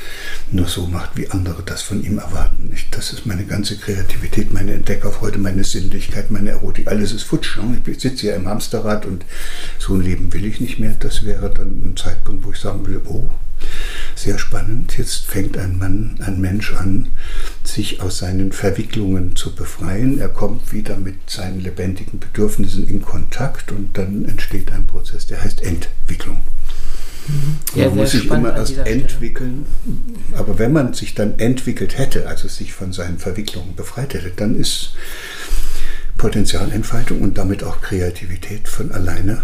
nur 0.51 0.67
so 0.67 0.87
macht, 0.87 1.17
wie 1.17 1.31
andere 1.31 1.63
das 1.63 1.83
von 1.83 2.03
ihm 2.03 2.19
erwarten. 2.19 2.75
Das 2.91 3.13
ist 3.13 3.25
meine 3.27 3.45
ganze 3.45 3.77
Kreativität, 3.79 4.53
meine 4.53 4.73
Entdeckerfreude, 4.73 5.39
meine 5.39 5.65
Sinnlichkeit, 5.65 6.31
meine 6.31 6.51
Erotik. 6.51 6.89
Alles 6.89 7.13
ist 7.13 7.23
futsch. 7.23 7.59
Ich 7.87 8.01
sitze 8.01 8.27
ja 8.27 8.37
im 8.37 8.49
Hamsterrad 8.49 9.07
und 9.07 9.25
so 9.79 9.95
ein 9.95 10.03
Leben 10.03 10.33
will 10.33 10.45
ich 10.45 10.61
nicht 10.61 10.79
mehr. 10.79 10.97
Das 10.99 11.25
wäre 11.25 11.51
dann 11.51 11.83
ein 11.85 11.97
Zeitpunkt, 11.97 12.45
wo 12.45 12.53
ich 12.53 12.59
sagen 12.59 12.87
will, 12.87 13.01
oh, 13.05 13.29
sehr 14.15 14.39
spannend. 14.39 14.97
Jetzt 14.99 15.27
fängt 15.27 15.59
ein 15.59 15.79
Mann, 15.79 16.17
ein 16.21 16.41
Mensch 16.41 16.75
an, 16.75 17.09
sich 17.65 18.01
aus 18.01 18.19
seinen 18.19 18.53
Verwicklungen 18.53 19.37
zu 19.37 19.55
befreien. 19.55 20.19
Er 20.19 20.29
kommt 20.29 20.73
wieder 20.73 20.97
mit 20.97 21.31
seinen 21.31 21.61
lebendigen 21.61 22.19
Bedürfnissen 22.19 22.89
in 22.89 23.03
Kontakt 23.03 23.73
und 23.73 23.97
dann 23.97 24.25
entsteht 24.25 24.73
ein 24.73 24.87
Prozess, 24.87 25.27
der 25.27 25.43
heißt 25.43 25.63
Entwicklung. 25.63 26.43
Ja, 27.75 27.89
man 27.89 27.97
muss 27.97 28.13
sich 28.13 28.27
immer 28.31 28.57
erst 28.57 28.79
entwickeln. 28.79 29.67
Aber 30.35 30.59
wenn 30.59 30.73
man 30.73 30.95
sich 30.95 31.15
dann 31.15 31.39
entwickelt 31.39 31.99
hätte, 31.99 32.29
also 32.29 32.49
sich 32.49 32.73
von 32.73 32.93
seinen 32.93 33.19
Verwicklungen 33.19 33.75
befreit 33.75 34.15
hätte, 34.15 34.31
dann 34.31 34.57
ist 34.57 34.95
Potenzialentfaltung 36.17 37.21
und 37.21 37.37
damit 37.37 37.65
auch 37.65 37.81
Kreativität 37.81 38.69
von 38.69 38.93
alleine 38.93 39.43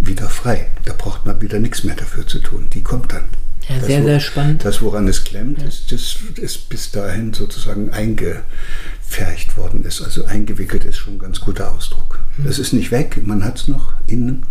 wieder 0.00 0.28
frei. 0.28 0.68
Da 0.84 0.94
braucht 0.96 1.26
man 1.26 1.40
wieder 1.40 1.58
nichts 1.58 1.84
mehr 1.84 1.96
dafür 1.96 2.26
zu 2.26 2.38
tun. 2.40 2.68
Die 2.72 2.82
kommt 2.82 3.12
dann. 3.12 3.24
Ja, 3.68 3.76
das, 3.76 3.86
sehr, 3.86 4.02
sehr 4.02 4.20
spannend. 4.20 4.64
Das, 4.64 4.82
woran 4.82 5.08
es 5.08 5.24
klemmt, 5.24 5.60
ja. 5.60 5.68
ist, 5.68 5.92
das 5.92 6.16
ist 6.36 6.68
bis 6.68 6.90
dahin 6.90 7.32
sozusagen 7.32 7.90
eingefercht 7.90 9.56
worden 9.56 9.84
ist. 9.84 10.00
Also 10.00 10.24
eingewickelt 10.24 10.84
ist 10.84 10.98
schon 10.98 11.14
ein 11.14 11.18
ganz 11.18 11.40
guter 11.40 11.72
Ausdruck. 11.72 12.20
Mhm. 12.36 12.46
Es 12.46 12.58
ist 12.58 12.72
nicht 12.72 12.90
weg, 12.90 13.20
man 13.24 13.44
hat 13.44 13.58
es 13.58 13.68
noch 13.68 13.92
innen, 14.06 14.44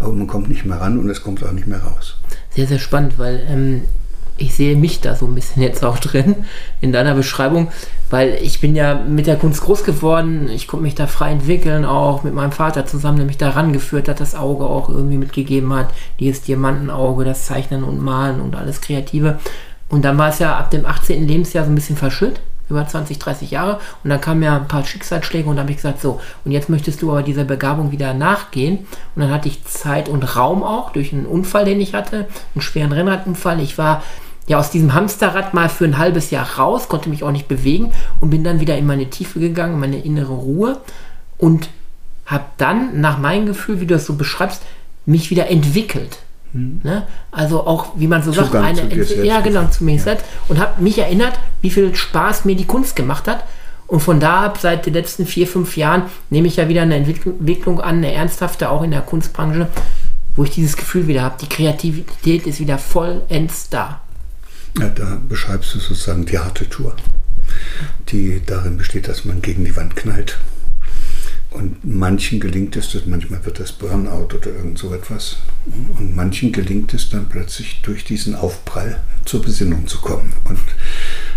aber 0.00 0.12
man 0.12 0.26
kommt 0.26 0.48
nicht 0.48 0.64
mehr 0.64 0.80
ran 0.80 0.98
und 0.98 1.08
es 1.10 1.22
kommt 1.22 1.44
auch 1.44 1.52
nicht 1.52 1.66
mehr 1.66 1.82
raus. 1.82 2.16
Sehr, 2.54 2.66
sehr 2.66 2.78
spannend, 2.78 3.18
weil 3.18 3.46
ähm, 3.48 3.82
ich 4.38 4.54
sehe 4.54 4.76
mich 4.76 5.00
da 5.00 5.14
so 5.14 5.26
ein 5.26 5.34
bisschen 5.34 5.62
jetzt 5.62 5.84
auch 5.84 5.98
drin 5.98 6.36
in 6.80 6.92
deiner 6.92 7.14
Beschreibung, 7.14 7.68
weil 8.10 8.38
ich 8.40 8.60
bin 8.60 8.74
ja 8.74 8.94
mit 8.94 9.26
der 9.26 9.36
Kunst 9.36 9.60
groß 9.60 9.84
geworden, 9.84 10.48
ich 10.48 10.66
konnte 10.66 10.84
mich 10.84 10.94
da 10.94 11.06
frei 11.06 11.32
entwickeln, 11.32 11.84
auch 11.84 12.22
mit 12.22 12.34
meinem 12.34 12.52
Vater 12.52 12.86
zusammen, 12.86 13.18
der 13.18 13.26
mich 13.26 13.38
da 13.38 13.50
rangeführt 13.50 14.08
hat, 14.08 14.20
das 14.20 14.34
Auge 14.34 14.64
auch 14.64 14.88
irgendwie 14.88 15.18
mitgegeben 15.18 15.74
hat, 15.74 15.88
dieses 16.20 16.42
Diamantenauge, 16.42 17.24
das 17.24 17.46
Zeichnen 17.46 17.84
und 17.84 18.00
Malen 18.00 18.40
und 18.40 18.56
alles 18.56 18.80
Kreative. 18.80 19.38
Und 19.88 20.04
dann 20.04 20.18
war 20.18 20.28
es 20.28 20.38
ja 20.38 20.56
ab 20.56 20.70
dem 20.70 20.86
18. 20.86 21.26
Lebensjahr 21.26 21.64
so 21.64 21.70
ein 21.70 21.74
bisschen 21.74 21.96
verschütt 21.96 22.40
über 22.70 22.86
20, 22.86 23.18
30 23.18 23.50
Jahre. 23.50 23.80
Und 24.04 24.10
dann 24.10 24.20
kamen 24.20 24.42
ja 24.42 24.56
ein 24.56 24.68
paar 24.68 24.84
Schicksalsschläge 24.84 25.48
und 25.48 25.56
dann 25.56 25.64
habe 25.64 25.70
ich 25.70 25.78
gesagt, 25.78 26.00
so, 26.00 26.20
und 26.44 26.52
jetzt 26.52 26.68
möchtest 26.68 27.02
du 27.02 27.10
aber 27.10 27.22
dieser 27.22 27.44
Begabung 27.44 27.90
wieder 27.90 28.14
nachgehen. 28.14 28.86
Und 29.14 29.22
dann 29.22 29.30
hatte 29.30 29.48
ich 29.48 29.64
Zeit 29.64 30.08
und 30.08 30.36
Raum 30.36 30.62
auch 30.62 30.92
durch 30.92 31.12
einen 31.12 31.26
Unfall, 31.26 31.64
den 31.64 31.80
ich 31.80 31.94
hatte, 31.94 32.26
einen 32.54 32.62
schweren 32.62 32.92
Rennradunfall. 32.92 33.60
Ich 33.60 33.78
war 33.78 34.02
ja 34.48 34.58
aus 34.58 34.70
diesem 34.70 34.94
Hamsterrad 34.94 35.54
mal 35.54 35.68
für 35.68 35.84
ein 35.84 35.98
halbes 35.98 36.30
Jahr 36.30 36.58
raus, 36.58 36.88
konnte 36.88 37.08
mich 37.08 37.22
auch 37.22 37.30
nicht 37.30 37.48
bewegen 37.48 37.92
und 38.20 38.30
bin 38.30 38.42
dann 38.42 38.60
wieder 38.60 38.76
in 38.76 38.86
meine 38.86 39.08
Tiefe 39.10 39.38
gegangen, 39.38 39.74
in 39.74 39.80
meine 39.80 40.00
innere 40.00 40.32
Ruhe 40.32 40.80
und 41.36 41.68
habe 42.26 42.44
dann 42.56 43.00
nach 43.00 43.18
meinem 43.18 43.46
Gefühl, 43.46 43.80
wie 43.80 43.86
du 43.86 43.94
das 43.94 44.06
so 44.06 44.14
beschreibst, 44.14 44.62
mich 45.06 45.30
wieder 45.30 45.48
entwickelt. 45.48 46.18
Mhm. 46.52 46.80
Ne? 46.82 47.06
Also 47.30 47.66
auch, 47.66 47.92
wie 47.96 48.06
man 48.06 48.22
so 48.22 48.32
Zugang 48.32 48.50
sagt, 48.50 48.64
eine 48.64 48.80
Entwicklung. 48.82 49.24
Ja, 49.24 49.40
genau, 49.40 49.66
zu 49.66 49.84
mir 49.84 49.96
ja. 49.96 50.02
selbst. 50.02 50.24
Und 50.48 50.58
habe 50.58 50.82
mich 50.82 50.98
erinnert, 50.98 51.38
wie 51.62 51.70
viel 51.70 51.94
Spaß 51.94 52.44
mir 52.44 52.56
die 52.56 52.66
Kunst 52.66 52.96
gemacht 52.96 53.28
hat. 53.28 53.44
Und 53.86 54.00
von 54.00 54.20
da 54.20 54.44
ab, 54.44 54.58
seit 54.60 54.84
den 54.84 54.92
letzten 54.92 55.24
vier, 55.24 55.46
fünf 55.46 55.76
Jahren, 55.78 56.02
nehme 56.28 56.46
ich 56.46 56.56
ja 56.56 56.68
wieder 56.68 56.82
eine 56.82 56.96
Entwicklung 56.96 57.80
an, 57.80 57.96
eine 57.96 58.12
ernsthafte, 58.12 58.68
auch 58.68 58.82
in 58.82 58.90
der 58.90 59.00
Kunstbranche, 59.00 59.68
wo 60.36 60.44
ich 60.44 60.50
dieses 60.50 60.76
Gefühl 60.76 61.06
wieder 61.06 61.22
habe, 61.22 61.36
die 61.40 61.48
Kreativität 61.48 62.46
ist 62.46 62.60
wieder 62.60 62.76
vollends 62.76 63.70
da. 63.70 64.02
Da 64.74 65.20
beschreibst 65.28 65.74
du 65.74 65.78
sozusagen 65.80 66.24
die 66.26 66.38
harte 66.38 66.68
Tour, 66.68 66.94
die 68.08 68.40
darin 68.44 68.76
besteht, 68.76 69.08
dass 69.08 69.24
man 69.24 69.42
gegen 69.42 69.64
die 69.64 69.76
Wand 69.76 69.96
knallt. 69.96 70.38
Und 71.50 71.82
manchen 71.82 72.40
gelingt 72.40 72.76
es, 72.76 72.94
manchmal 73.06 73.44
wird 73.44 73.58
das 73.58 73.72
Burnout 73.72 74.34
oder 74.34 74.48
irgend 74.48 74.78
so 74.78 74.94
etwas. 74.94 75.38
Und 75.98 76.14
manchen 76.14 76.52
gelingt 76.52 76.92
es 76.92 77.08
dann 77.08 77.28
plötzlich 77.28 77.80
durch 77.82 78.04
diesen 78.04 78.34
Aufprall 78.34 79.02
zur 79.24 79.42
Besinnung 79.42 79.86
zu 79.86 79.98
kommen. 79.98 80.32
Und 80.44 80.60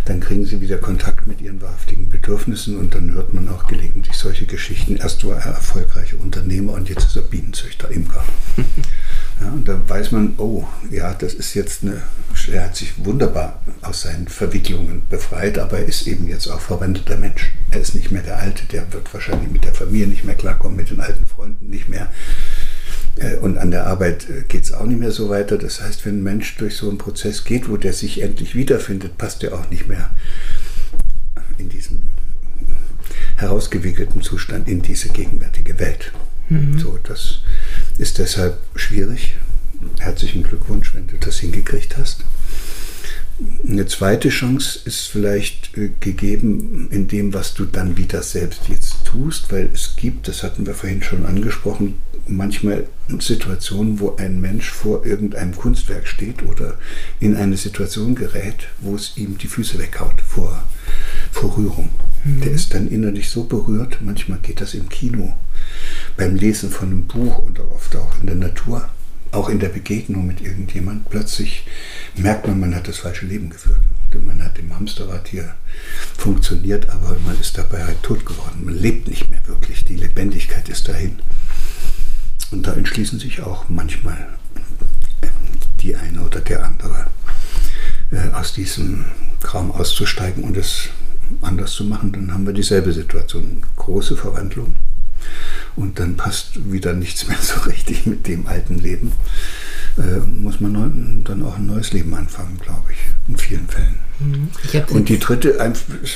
dann 0.05 0.19
kriegen 0.19 0.45
sie 0.45 0.61
wieder 0.61 0.77
Kontakt 0.77 1.27
mit 1.27 1.41
ihren 1.41 1.61
wahrhaftigen 1.61 2.09
Bedürfnissen 2.09 2.77
und 2.77 2.95
dann 2.95 3.11
hört 3.13 3.33
man 3.33 3.47
auch 3.49 3.67
gelegentlich 3.67 4.17
solche 4.17 4.45
Geschichten. 4.45 4.97
Erst 4.97 5.25
war 5.25 5.37
er 5.37 5.53
erfolgreicher 5.53 6.19
Unternehmer 6.19 6.73
und 6.73 6.89
jetzt 6.89 7.05
ist 7.05 7.15
er 7.15 7.23
Bienenzüchter, 7.23 7.89
Imker. 7.91 8.23
Ja, 9.41 9.47
und 9.47 9.67
da 9.67 9.79
weiß 9.87 10.11
man, 10.11 10.35
oh, 10.37 10.67
ja, 10.91 11.15
das 11.15 11.33
ist 11.33 11.55
jetzt 11.55 11.81
eine, 11.81 12.03
er 12.51 12.65
hat 12.65 12.75
sich 12.75 12.93
wunderbar 13.03 13.59
aus 13.81 14.03
seinen 14.03 14.27
Verwicklungen 14.27 15.01
befreit, 15.09 15.57
aber 15.57 15.79
er 15.79 15.85
ist 15.85 16.05
eben 16.05 16.27
jetzt 16.27 16.47
auch 16.47 16.59
verwandelter 16.59 17.17
Mensch. 17.17 17.51
Er 17.71 17.81
ist 17.81 17.95
nicht 17.95 18.11
mehr 18.11 18.21
der 18.21 18.37
Alte, 18.37 18.65
der 18.65 18.93
wird 18.93 19.11
wahrscheinlich 19.11 19.49
mit 19.49 19.63
der 19.63 19.73
Familie 19.73 20.07
nicht 20.07 20.25
mehr 20.25 20.35
klarkommen, 20.35 20.77
mit 20.77 20.91
den 20.91 21.01
alten 21.01 21.25
Freunden 21.25 21.71
nicht 21.71 21.89
mehr. 21.89 22.11
Äh, 23.17 23.37
und 23.37 23.57
an 23.57 23.71
der 23.71 23.87
Arbeit 23.87 24.29
äh, 24.29 24.43
geht 24.47 24.63
es 24.63 24.73
auch 24.73 24.85
nicht 24.85 24.99
mehr 24.99 25.11
so 25.11 25.29
weiter. 25.29 25.57
Das 25.57 25.81
heißt, 25.81 26.05
wenn 26.05 26.19
ein 26.19 26.23
Mensch 26.23 26.55
durch 26.57 26.75
so 26.75 26.89
einen 26.89 26.97
Prozess 26.97 27.43
geht, 27.43 27.69
wo 27.69 27.77
der 27.77 27.93
sich 27.93 28.21
endlich 28.21 28.55
wiederfindet, 28.55 29.17
passt 29.17 29.43
er 29.43 29.53
auch 29.53 29.69
nicht 29.69 29.87
mehr 29.87 30.11
in 31.57 31.69
diesem 31.69 32.01
herausgewickelten 33.37 34.21
Zustand 34.21 34.67
in 34.67 34.81
diese 34.81 35.09
gegenwärtige 35.09 35.79
Welt. 35.79 36.11
Mhm. 36.49 36.77
So, 36.77 36.99
das 37.03 37.39
ist 37.97 38.17
deshalb 38.17 38.57
schwierig. 38.75 39.35
Herzlichen 39.99 40.43
Glückwunsch, 40.43 40.93
wenn 40.93 41.07
du 41.07 41.17
das 41.17 41.39
hingekriegt 41.39 41.97
hast. 41.97 42.23
Eine 43.67 43.87
zweite 43.87 44.29
Chance 44.29 44.79
ist 44.85 45.07
vielleicht 45.07 45.75
äh, 45.75 45.89
gegeben 45.99 46.89
in 46.91 47.07
dem, 47.07 47.33
was 47.33 47.55
du 47.55 47.65
dann 47.65 47.97
wieder 47.97 48.21
selbst 48.21 48.69
jetzt 48.69 49.05
tust, 49.05 49.51
weil 49.51 49.69
es 49.73 49.95
gibt, 49.95 50.27
das 50.27 50.43
hatten 50.43 50.67
wir 50.67 50.75
vorhin 50.75 51.01
schon 51.01 51.25
angesprochen, 51.25 51.95
manchmal 52.27 52.87
Situationen, 53.19 53.99
wo 53.99 54.15
ein 54.15 54.39
Mensch 54.39 54.69
vor 54.69 55.05
irgendeinem 55.05 55.55
Kunstwerk 55.55 56.07
steht 56.07 56.43
oder 56.43 56.77
in 57.19 57.35
eine 57.35 57.57
Situation 57.57 58.15
gerät, 58.15 58.67
wo 58.79 58.95
es 58.95 59.17
ihm 59.17 59.37
die 59.37 59.47
Füße 59.47 59.77
weghaut 59.79 60.21
vor, 60.21 60.63
vor 61.31 61.57
Rührung. 61.57 61.89
Mhm. 62.23 62.41
Der 62.41 62.51
ist 62.51 62.73
dann 62.73 62.87
innerlich 62.87 63.29
so 63.29 63.43
berührt, 63.43 63.99
manchmal 64.01 64.39
geht 64.39 64.61
das 64.61 64.73
im 64.73 64.89
Kino 64.89 65.35
beim 66.17 66.35
Lesen 66.35 66.69
von 66.69 66.89
einem 66.89 67.07
Buch 67.07 67.39
und 67.39 67.59
oft 67.59 67.95
auch 67.95 68.19
in 68.19 68.27
der 68.27 68.35
Natur, 68.35 68.87
auch 69.31 69.49
in 69.49 69.59
der 69.59 69.69
Begegnung 69.69 70.27
mit 70.27 70.41
irgendjemand, 70.41 71.09
plötzlich 71.09 71.65
merkt 72.15 72.47
man, 72.47 72.59
man 72.59 72.75
hat 72.75 72.87
das 72.87 72.97
falsche 72.97 73.25
Leben 73.25 73.49
geführt. 73.49 73.81
Man 74.25 74.43
hat 74.43 74.59
im 74.59 74.75
Hamsterrad 74.75 75.29
hier 75.29 75.55
funktioniert, 76.17 76.89
aber 76.89 77.15
man 77.25 77.39
ist 77.39 77.57
dabei 77.57 77.85
halt 77.85 78.03
tot 78.03 78.25
geworden. 78.25 78.65
Man 78.65 78.77
lebt 78.77 79.07
nicht 79.07 79.29
mehr 79.29 79.41
wirklich. 79.47 79.85
Die 79.85 79.95
Lebendigkeit 79.95 80.67
ist 80.67 80.89
dahin. 80.89 81.19
Und 82.51 82.67
da 82.67 82.73
entschließen 82.73 83.19
sich 83.19 83.41
auch 83.41 83.69
manchmal 83.69 84.27
die 85.81 85.95
eine 85.95 86.21
oder 86.21 86.41
der 86.41 86.65
andere 86.65 87.07
äh, 88.11 88.29
aus 88.33 88.53
diesem 88.53 89.05
Kram 89.41 89.71
auszusteigen 89.71 90.43
und 90.43 90.57
es 90.57 90.89
anders 91.41 91.71
zu 91.71 91.85
machen. 91.85 92.11
Dann 92.11 92.33
haben 92.33 92.45
wir 92.45 92.53
dieselbe 92.53 92.91
Situation. 92.91 93.63
Große 93.77 94.15
Verwandlung. 94.17 94.75
Und 95.75 95.99
dann 95.99 96.17
passt 96.17 96.71
wieder 96.71 96.93
nichts 96.93 97.27
mehr 97.27 97.37
so 97.39 97.59
richtig 97.69 98.05
mit 98.05 98.27
dem 98.27 98.47
alten 98.47 98.79
Leben. 98.79 99.13
Äh, 99.97 100.19
muss 100.19 100.59
man 100.59 101.23
dann 101.23 101.43
auch 101.43 101.57
ein 101.57 101.65
neues 101.65 101.93
Leben 101.93 102.13
anfangen, 102.13 102.57
glaube 102.61 102.91
ich, 102.91 102.97
in 103.27 103.37
vielen 103.37 103.67
Fällen. 103.67 103.95
Mhm. 104.19 104.49
Und 104.95 105.09
die 105.09 105.19
dritte, 105.19 105.57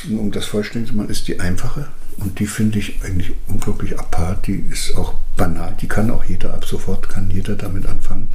um 0.09 0.31
das 0.31 0.45
vollständig 0.45 0.91
zu 0.91 0.97
machen, 0.97 1.09
ist 1.09 1.27
die 1.27 1.39
einfache. 1.39 1.87
Und 2.17 2.39
die 2.39 2.47
finde 2.47 2.79
ich 2.79 3.01
eigentlich 3.03 3.33
unglaublich 3.47 3.99
apart. 3.99 4.47
Die 4.47 4.63
ist 4.71 4.95
auch 4.95 5.15
banal. 5.35 5.75
Die 5.81 5.87
kann 5.87 6.09
auch 6.11 6.23
jeder 6.23 6.53
ab 6.53 6.65
sofort, 6.65 7.09
kann 7.09 7.29
jeder 7.29 7.55
damit 7.55 7.85
anfangen. 7.85 8.29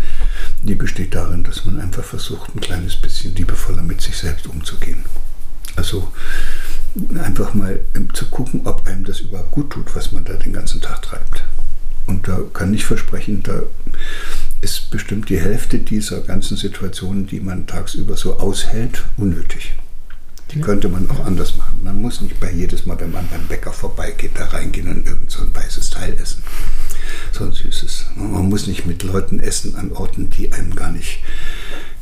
Die 0.62 0.74
besteht 0.74 1.14
darin, 1.14 1.44
dass 1.44 1.64
man 1.64 1.80
einfach 1.80 2.04
versucht, 2.04 2.54
ein 2.54 2.60
kleines 2.60 2.96
bisschen 2.96 3.34
liebevoller 3.34 3.82
mit 3.82 4.00
sich 4.00 4.16
selbst 4.16 4.46
umzugehen. 4.46 5.04
Also 5.76 6.12
einfach 7.22 7.54
mal 7.54 7.80
zu 8.12 8.26
gucken, 8.26 8.62
ob 8.64 8.86
einem 8.86 9.04
das 9.04 9.20
überhaupt 9.20 9.52
gut 9.52 9.70
tut, 9.70 9.94
was 9.94 10.12
man 10.12 10.24
da 10.24 10.34
den 10.34 10.52
ganzen 10.52 10.80
Tag 10.80 11.02
treibt. 11.02 11.44
Und 12.06 12.26
da 12.26 12.40
kann 12.52 12.74
ich 12.74 12.84
versprechen, 12.84 13.42
da 13.42 13.62
ist 14.60 14.90
bestimmt 14.90 15.28
die 15.28 15.40
Hälfte 15.40 15.78
dieser 15.78 16.20
ganzen 16.20 16.56
Situationen, 16.56 17.26
die 17.26 17.40
man 17.40 17.66
tagsüber 17.66 18.16
so 18.16 18.38
aushält, 18.38 19.04
unnötig. 19.16 19.74
Die 20.52 20.60
könnte 20.60 20.88
man 20.88 21.08
auch 21.10 21.24
anders 21.24 21.56
machen. 21.56 21.80
Man 21.82 22.00
muss 22.00 22.20
nicht 22.20 22.40
bei 22.40 22.50
jedes 22.50 22.86
Mal, 22.86 22.98
wenn 23.00 23.12
man 23.12 23.28
beim 23.28 23.46
Bäcker 23.46 23.72
vorbeigeht, 23.72 24.32
da 24.34 24.46
reingehen 24.46 24.88
und 24.88 25.06
irgend 25.06 25.30
so 25.30 25.42
ein 25.42 25.54
weißes 25.54 25.90
Teil 25.90 26.14
essen. 26.14 26.42
So 27.32 27.44
ein 27.44 27.52
süßes. 27.52 28.06
Man 28.16 28.48
muss 28.48 28.66
nicht 28.66 28.86
mit 28.86 29.02
Leuten 29.02 29.38
essen 29.40 29.76
an 29.76 29.92
Orten, 29.92 30.30
die 30.30 30.52
einem 30.52 30.74
gar 30.74 30.90
nicht 30.90 31.20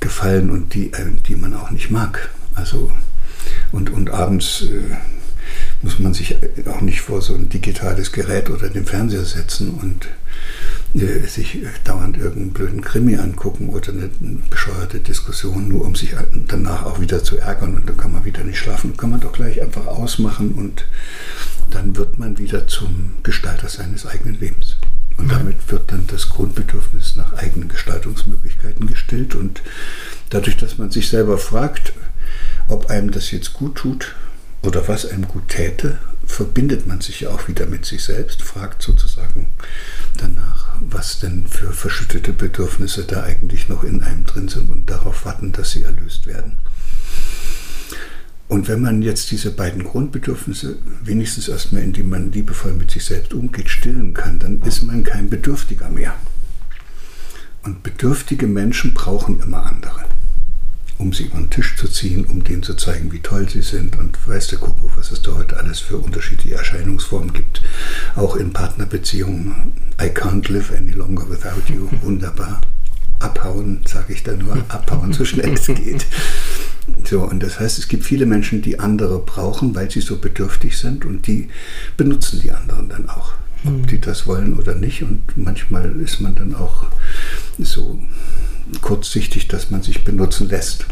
gefallen 0.00 0.50
und 0.50 0.74
die, 0.74 0.92
die 1.26 1.36
man 1.36 1.54
auch 1.54 1.70
nicht 1.70 1.90
mag. 1.90 2.30
Also 2.54 2.90
und, 3.72 3.90
und 3.90 4.10
abends 4.10 4.62
äh, 4.62 4.96
muss 5.82 5.98
man 5.98 6.14
sich 6.14 6.36
auch 6.66 6.80
nicht 6.80 7.00
vor 7.00 7.22
so 7.22 7.34
ein 7.34 7.48
digitales 7.48 8.12
Gerät 8.12 8.50
oder 8.50 8.68
den 8.68 8.86
Fernseher 8.86 9.24
setzen 9.24 9.70
und 9.70 10.08
äh, 10.94 11.26
sich 11.26 11.58
dauernd 11.84 12.16
irgendeinen 12.16 12.52
blöden 12.52 12.80
Krimi 12.80 13.16
angucken 13.16 13.68
oder 13.68 13.92
eine, 13.92 14.10
eine 14.22 14.38
bescheuerte 14.50 15.00
Diskussion, 15.00 15.68
nur 15.68 15.84
um 15.84 15.94
sich 15.94 16.14
danach 16.46 16.84
auch 16.84 17.00
wieder 17.00 17.22
zu 17.22 17.38
ärgern 17.38 17.76
und 17.76 17.88
dann 17.88 17.96
kann 17.96 18.12
man 18.12 18.24
wieder 18.24 18.44
nicht 18.44 18.58
schlafen. 18.58 18.96
Kann 18.96 19.10
man 19.10 19.20
doch 19.20 19.32
gleich 19.32 19.60
einfach 19.60 19.86
ausmachen 19.86 20.52
und 20.52 20.86
dann 21.70 21.96
wird 21.96 22.18
man 22.18 22.38
wieder 22.38 22.66
zum 22.66 23.12
Gestalter 23.22 23.68
seines 23.68 24.06
eigenen 24.06 24.38
Lebens. 24.38 24.76
Und 25.18 25.32
damit 25.32 25.56
wird 25.70 25.90
dann 25.90 26.06
das 26.06 26.28
Grundbedürfnis 26.28 27.16
nach 27.16 27.32
eigenen 27.32 27.68
Gestaltungsmöglichkeiten 27.68 28.86
gestillt. 28.86 29.34
Und 29.34 29.62
dadurch, 30.30 30.56
dass 30.56 30.78
man 30.78 30.92
sich 30.92 31.08
selber 31.08 31.38
fragt, 31.38 31.92
ob 32.68 32.86
einem 32.86 33.10
das 33.10 33.32
jetzt 33.32 33.52
gut 33.52 33.74
tut 33.74 34.14
oder 34.62 34.86
was 34.86 35.06
einem 35.06 35.26
gut 35.26 35.48
täte, 35.48 35.98
verbindet 36.28 36.86
man 36.86 37.00
sich 37.00 37.20
ja 37.20 37.30
auch 37.30 37.48
wieder 37.48 37.66
mit 37.66 37.84
sich 37.84 38.04
selbst, 38.04 38.42
fragt 38.42 38.82
sozusagen 38.82 39.48
danach, 40.16 40.76
was 40.78 41.18
denn 41.18 41.48
für 41.48 41.72
verschüttete 41.72 42.32
Bedürfnisse 42.32 43.04
da 43.04 43.24
eigentlich 43.24 43.68
noch 43.68 43.82
in 43.82 44.02
einem 44.02 44.24
drin 44.24 44.48
sind 44.48 44.70
und 44.70 44.88
darauf 44.88 45.24
warten, 45.24 45.52
dass 45.52 45.72
sie 45.72 45.82
erlöst 45.82 46.26
werden. 46.26 46.58
Und 48.46 48.68
wenn 48.68 48.80
man 48.80 49.02
jetzt 49.02 49.30
diese 49.30 49.50
beiden 49.50 49.84
Grundbedürfnisse 49.84 50.78
wenigstens 51.02 51.48
erstmal, 51.48 51.82
indem 51.82 52.10
man 52.10 52.30
liebevoll 52.30 52.74
mit 52.74 52.90
sich 52.90 53.04
selbst 53.04 53.34
umgeht, 53.34 53.68
stillen 53.68 54.14
kann, 54.14 54.38
dann 54.38 54.62
ist 54.62 54.82
man 54.84 55.02
kein 55.02 55.28
Bedürftiger 55.28 55.88
mehr. 55.88 56.14
Und 57.62 57.82
bedürftige 57.82 58.46
Menschen 58.46 58.94
brauchen 58.94 59.40
immer 59.40 59.66
andere 59.66 60.04
um 60.98 61.12
sie 61.12 61.24
über 61.24 61.38
den 61.38 61.50
Tisch 61.50 61.76
zu 61.76 61.88
ziehen, 61.88 62.24
um 62.24 62.42
denen 62.42 62.62
zu 62.62 62.74
zeigen, 62.74 63.12
wie 63.12 63.20
toll 63.20 63.48
sie 63.48 63.62
sind. 63.62 63.96
Und 63.96 64.16
weißt 64.26 64.52
du, 64.52 64.58
guck 64.58 64.82
mal, 64.82 64.90
was 64.96 65.12
es 65.12 65.22
da 65.22 65.34
heute 65.34 65.56
alles 65.56 65.78
für 65.80 65.96
unterschiedliche 65.96 66.56
Erscheinungsformen 66.56 67.32
gibt. 67.32 67.62
Auch 68.16 68.36
in 68.36 68.52
Partnerbeziehungen. 68.52 69.72
I 70.00 70.06
can't 70.06 70.50
live 70.52 70.72
any 70.76 70.90
longer 70.90 71.28
without 71.30 71.72
you. 71.72 71.88
Wunderbar. 72.02 72.60
Abhauen, 73.20 73.80
sage 73.86 74.12
ich 74.12 74.22
da 74.22 74.32
nur, 74.34 74.56
abhauen, 74.68 75.12
so 75.12 75.24
schnell 75.24 75.54
es 75.54 75.66
geht. 75.66 76.06
So, 77.04 77.22
und 77.22 77.42
das 77.42 77.58
heißt, 77.58 77.78
es 77.78 77.88
gibt 77.88 78.04
viele 78.04 78.26
Menschen, 78.26 78.62
die 78.62 78.78
andere 78.78 79.18
brauchen, 79.18 79.74
weil 79.74 79.90
sie 79.90 80.00
so 80.00 80.18
bedürftig 80.18 80.78
sind 80.78 81.04
und 81.04 81.26
die 81.26 81.48
benutzen 81.96 82.40
die 82.40 82.52
anderen 82.52 82.88
dann 82.88 83.08
auch. 83.08 83.34
Ob 83.64 83.72
hm. 83.72 83.86
die 83.86 84.00
das 84.00 84.26
wollen 84.26 84.56
oder 84.56 84.74
nicht. 84.74 85.02
Und 85.02 85.22
manchmal 85.36 86.00
ist 86.00 86.20
man 86.20 86.34
dann 86.34 86.54
auch 86.54 86.86
so 87.58 88.00
kurzsichtig, 88.80 89.48
dass 89.48 89.70
man 89.70 89.82
sich 89.82 90.04
benutzen 90.04 90.48
lässt. 90.48 90.86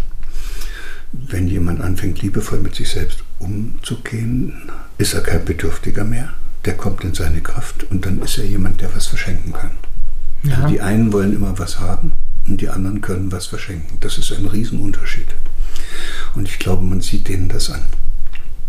Wenn 1.13 1.49
jemand 1.49 1.81
anfängt, 1.81 2.21
liebevoll 2.23 2.61
mit 2.61 2.75
sich 2.75 2.91
selbst 2.91 3.23
umzugehen, 3.39 4.71
ist 4.99 5.15
er 5.15 5.23
kein 5.23 5.45
Bedürftiger 5.45 6.05
mehr. 6.05 6.33
Der 6.65 6.75
kommt 6.75 7.05
in 7.05 7.15
seine 7.15 7.41
Kraft 7.41 7.85
und 7.91 8.05
dann 8.05 8.21
ist 8.23 8.39
er 8.39 8.45
jemand, 8.45 8.81
der 8.81 8.95
was 8.95 9.07
verschenken 9.07 9.53
kann. 9.53 9.71
Ja. 10.43 10.57
Also 10.57 10.69
die 10.69 10.81
einen 10.81 11.13
wollen 11.13 11.35
immer 11.35 11.59
was 11.59 11.81
haben 11.81 12.13
und 12.47 12.61
die 12.61 12.69
anderen 12.69 13.01
können 13.01 13.33
was 13.33 13.47
verschenken. 13.47 13.99
Das 14.01 14.19
ist 14.19 14.33
ein 14.33 14.47
Riesenunterschied. 14.47 15.29
Und 16.35 16.49
ich 16.49 16.59
glaube, 16.59 16.85
man 16.85 17.01
sieht 17.01 17.29
denen 17.29 17.49
das 17.49 17.71
an. 17.71 17.83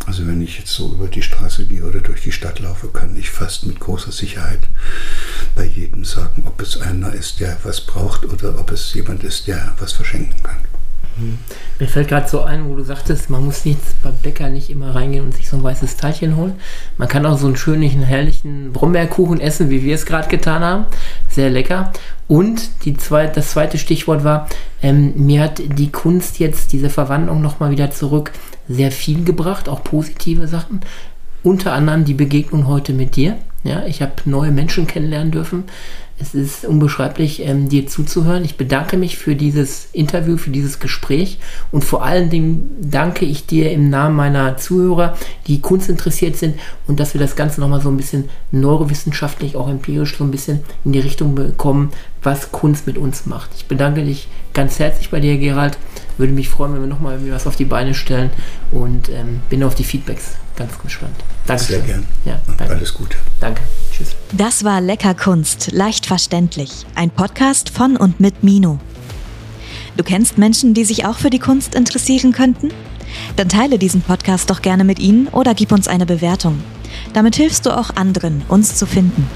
Also 0.07 0.25
wenn 0.25 0.41
ich 0.41 0.57
jetzt 0.57 0.71
so 0.71 0.93
über 0.93 1.09
die 1.09 1.21
Straße 1.21 1.65
gehe 1.65 1.83
oder 1.83 1.99
durch 1.99 2.21
die 2.21 2.31
Stadt 2.31 2.59
laufe, 2.59 2.87
kann 2.87 3.17
ich 3.17 3.29
fast 3.29 3.65
mit 3.65 3.81
großer 3.81 4.13
Sicherheit 4.13 4.61
bei 5.53 5.65
jedem 5.65 6.05
sagen, 6.05 6.43
ob 6.45 6.61
es 6.61 6.79
einer 6.79 7.13
ist, 7.13 7.41
der 7.41 7.57
was 7.63 7.81
braucht 7.81 8.23
oder 8.23 8.57
ob 8.57 8.71
es 8.71 8.93
jemand 8.93 9.25
ist, 9.25 9.47
der 9.47 9.75
was 9.79 9.91
verschenken 9.91 10.41
kann. 10.41 10.59
Mhm. 11.17 11.37
Mir 11.79 11.87
fällt 11.87 12.07
gerade 12.07 12.27
so 12.27 12.43
ein, 12.43 12.69
wo 12.69 12.75
du 12.75 12.83
sagtest, 12.83 13.29
man 13.29 13.45
muss 13.45 13.65
nichts 13.65 13.95
beim 14.01 14.15
Bäcker 14.21 14.49
nicht 14.49 14.69
immer 14.69 14.95
reingehen 14.95 15.25
und 15.25 15.35
sich 15.35 15.49
so 15.49 15.57
ein 15.57 15.63
weißes 15.63 15.97
Teilchen 15.97 16.35
holen. 16.35 16.55
Man 16.97 17.07
kann 17.07 17.25
auch 17.25 17.37
so 17.37 17.47
einen 17.47 17.57
schönen, 17.57 17.83
herrlichen 17.83 18.71
Brombeerkuchen 18.73 19.39
essen, 19.39 19.69
wie 19.69 19.83
wir 19.83 19.95
es 19.95 20.05
gerade 20.05 20.27
getan 20.27 20.63
haben. 20.63 20.85
Sehr 21.29 21.49
lecker. 21.49 21.91
Und 22.27 22.85
die 22.85 22.97
zwei, 22.97 23.27
das 23.27 23.51
zweite 23.51 23.77
Stichwort 23.77 24.23
war, 24.23 24.47
ähm, 24.81 25.13
mir 25.15 25.41
hat 25.41 25.61
die 25.65 25.91
Kunst 25.91 26.39
jetzt 26.39 26.73
diese 26.73 26.89
Verwandlung 26.89 27.41
nochmal 27.41 27.71
wieder 27.71 27.91
zurück 27.91 28.31
sehr 28.67 28.91
viel 28.91 29.23
gebracht, 29.23 29.69
auch 29.69 29.83
positive 29.83 30.47
Sachen. 30.47 30.81
Unter 31.43 31.73
anderem 31.73 32.03
die 32.03 32.13
Begegnung 32.13 32.67
heute 32.67 32.93
mit 32.93 33.15
dir. 33.15 33.37
Ja, 33.63 33.85
ich 33.85 34.01
habe 34.01 34.13
neue 34.25 34.51
Menschen 34.51 34.87
kennenlernen 34.87 35.31
dürfen. 35.31 35.63
Es 36.19 36.33
ist 36.33 36.65
unbeschreiblich, 36.65 37.45
ähm, 37.45 37.69
dir 37.69 37.85
zuzuhören. 37.85 38.43
Ich 38.43 38.57
bedanke 38.57 38.97
mich 38.97 39.17
für 39.17 39.35
dieses 39.35 39.89
Interview, 39.93 40.37
für 40.37 40.49
dieses 40.49 40.79
Gespräch 40.79 41.37
und 41.71 41.83
vor 41.83 42.03
allen 42.03 42.31
Dingen 42.31 42.69
danke 42.81 43.25
ich 43.25 43.45
dir 43.45 43.71
im 43.71 43.89
Namen 43.91 44.15
meiner 44.15 44.57
Zuhörer, 44.57 45.15
die 45.45 45.61
kunstinteressiert 45.61 46.35
sind 46.35 46.55
und 46.87 46.99
dass 46.99 47.13
wir 47.13 47.21
das 47.21 47.35
Ganze 47.35 47.61
nochmal 47.61 47.81
so 47.81 47.89
ein 47.89 47.97
bisschen 47.97 48.29
neurowissenschaftlich, 48.51 49.55
auch 49.55 49.69
empirisch 49.69 50.17
so 50.17 50.23
ein 50.23 50.31
bisschen 50.31 50.61
in 50.83 50.93
die 50.93 50.99
Richtung 50.99 51.35
bekommen, 51.35 51.91
was 52.23 52.51
Kunst 52.51 52.87
mit 52.87 52.97
uns 52.97 53.27
macht. 53.27 53.51
Ich 53.55 53.67
bedanke 53.67 54.03
dich 54.03 54.27
ganz 54.53 54.79
herzlich 54.79 55.11
bei 55.11 55.19
dir, 55.19 55.37
Gerald. 55.37 55.77
Würde 56.17 56.33
mich 56.33 56.49
freuen, 56.49 56.73
wenn 56.73 56.81
wir 56.81 56.87
nochmal 56.87 57.13
irgendwie 57.13 57.31
was 57.31 57.47
auf 57.47 57.55
die 57.55 57.65
Beine 57.65 57.93
stellen 57.93 58.29
und 58.71 59.09
ähm, 59.09 59.41
bin 59.49 59.63
auf 59.63 59.75
die 59.75 59.83
Feedbacks 59.83 60.35
ganz 60.55 60.77
gespannt. 60.79 61.15
Danke. 61.45 61.63
Sehr 61.63 61.79
gern. 61.79 62.05
Ja, 62.25 62.39
danke. 62.57 62.73
Alles 62.73 62.93
Gute. 62.93 63.17
Danke. 63.39 63.61
Tschüss. 63.91 64.15
Das 64.35 64.63
war 64.63 64.81
Lecker 64.81 65.13
Kunst, 65.13 65.71
leicht 65.71 66.05
verständlich. 66.05 66.85
Ein 66.95 67.11
Podcast 67.11 67.69
von 67.69 67.95
und 67.95 68.19
mit 68.19 68.43
Mino. 68.43 68.79
Du 69.95 70.03
kennst 70.03 70.37
Menschen, 70.37 70.73
die 70.73 70.85
sich 70.85 71.05
auch 71.05 71.17
für 71.17 71.29
die 71.29 71.39
Kunst 71.39 71.75
interessieren 71.75 72.31
könnten? 72.31 72.69
Dann 73.35 73.49
teile 73.49 73.79
diesen 73.79 74.01
Podcast 74.01 74.49
doch 74.49 74.61
gerne 74.61 74.83
mit 74.83 74.99
ihnen 74.99 75.27
oder 75.29 75.53
gib 75.53 75.71
uns 75.71 75.87
eine 75.87 76.05
Bewertung. 76.05 76.61
Damit 77.13 77.35
hilfst 77.35 77.65
du 77.65 77.75
auch 77.75 77.95
anderen, 77.95 78.43
uns 78.47 78.75
zu 78.75 78.85
finden. 78.85 79.27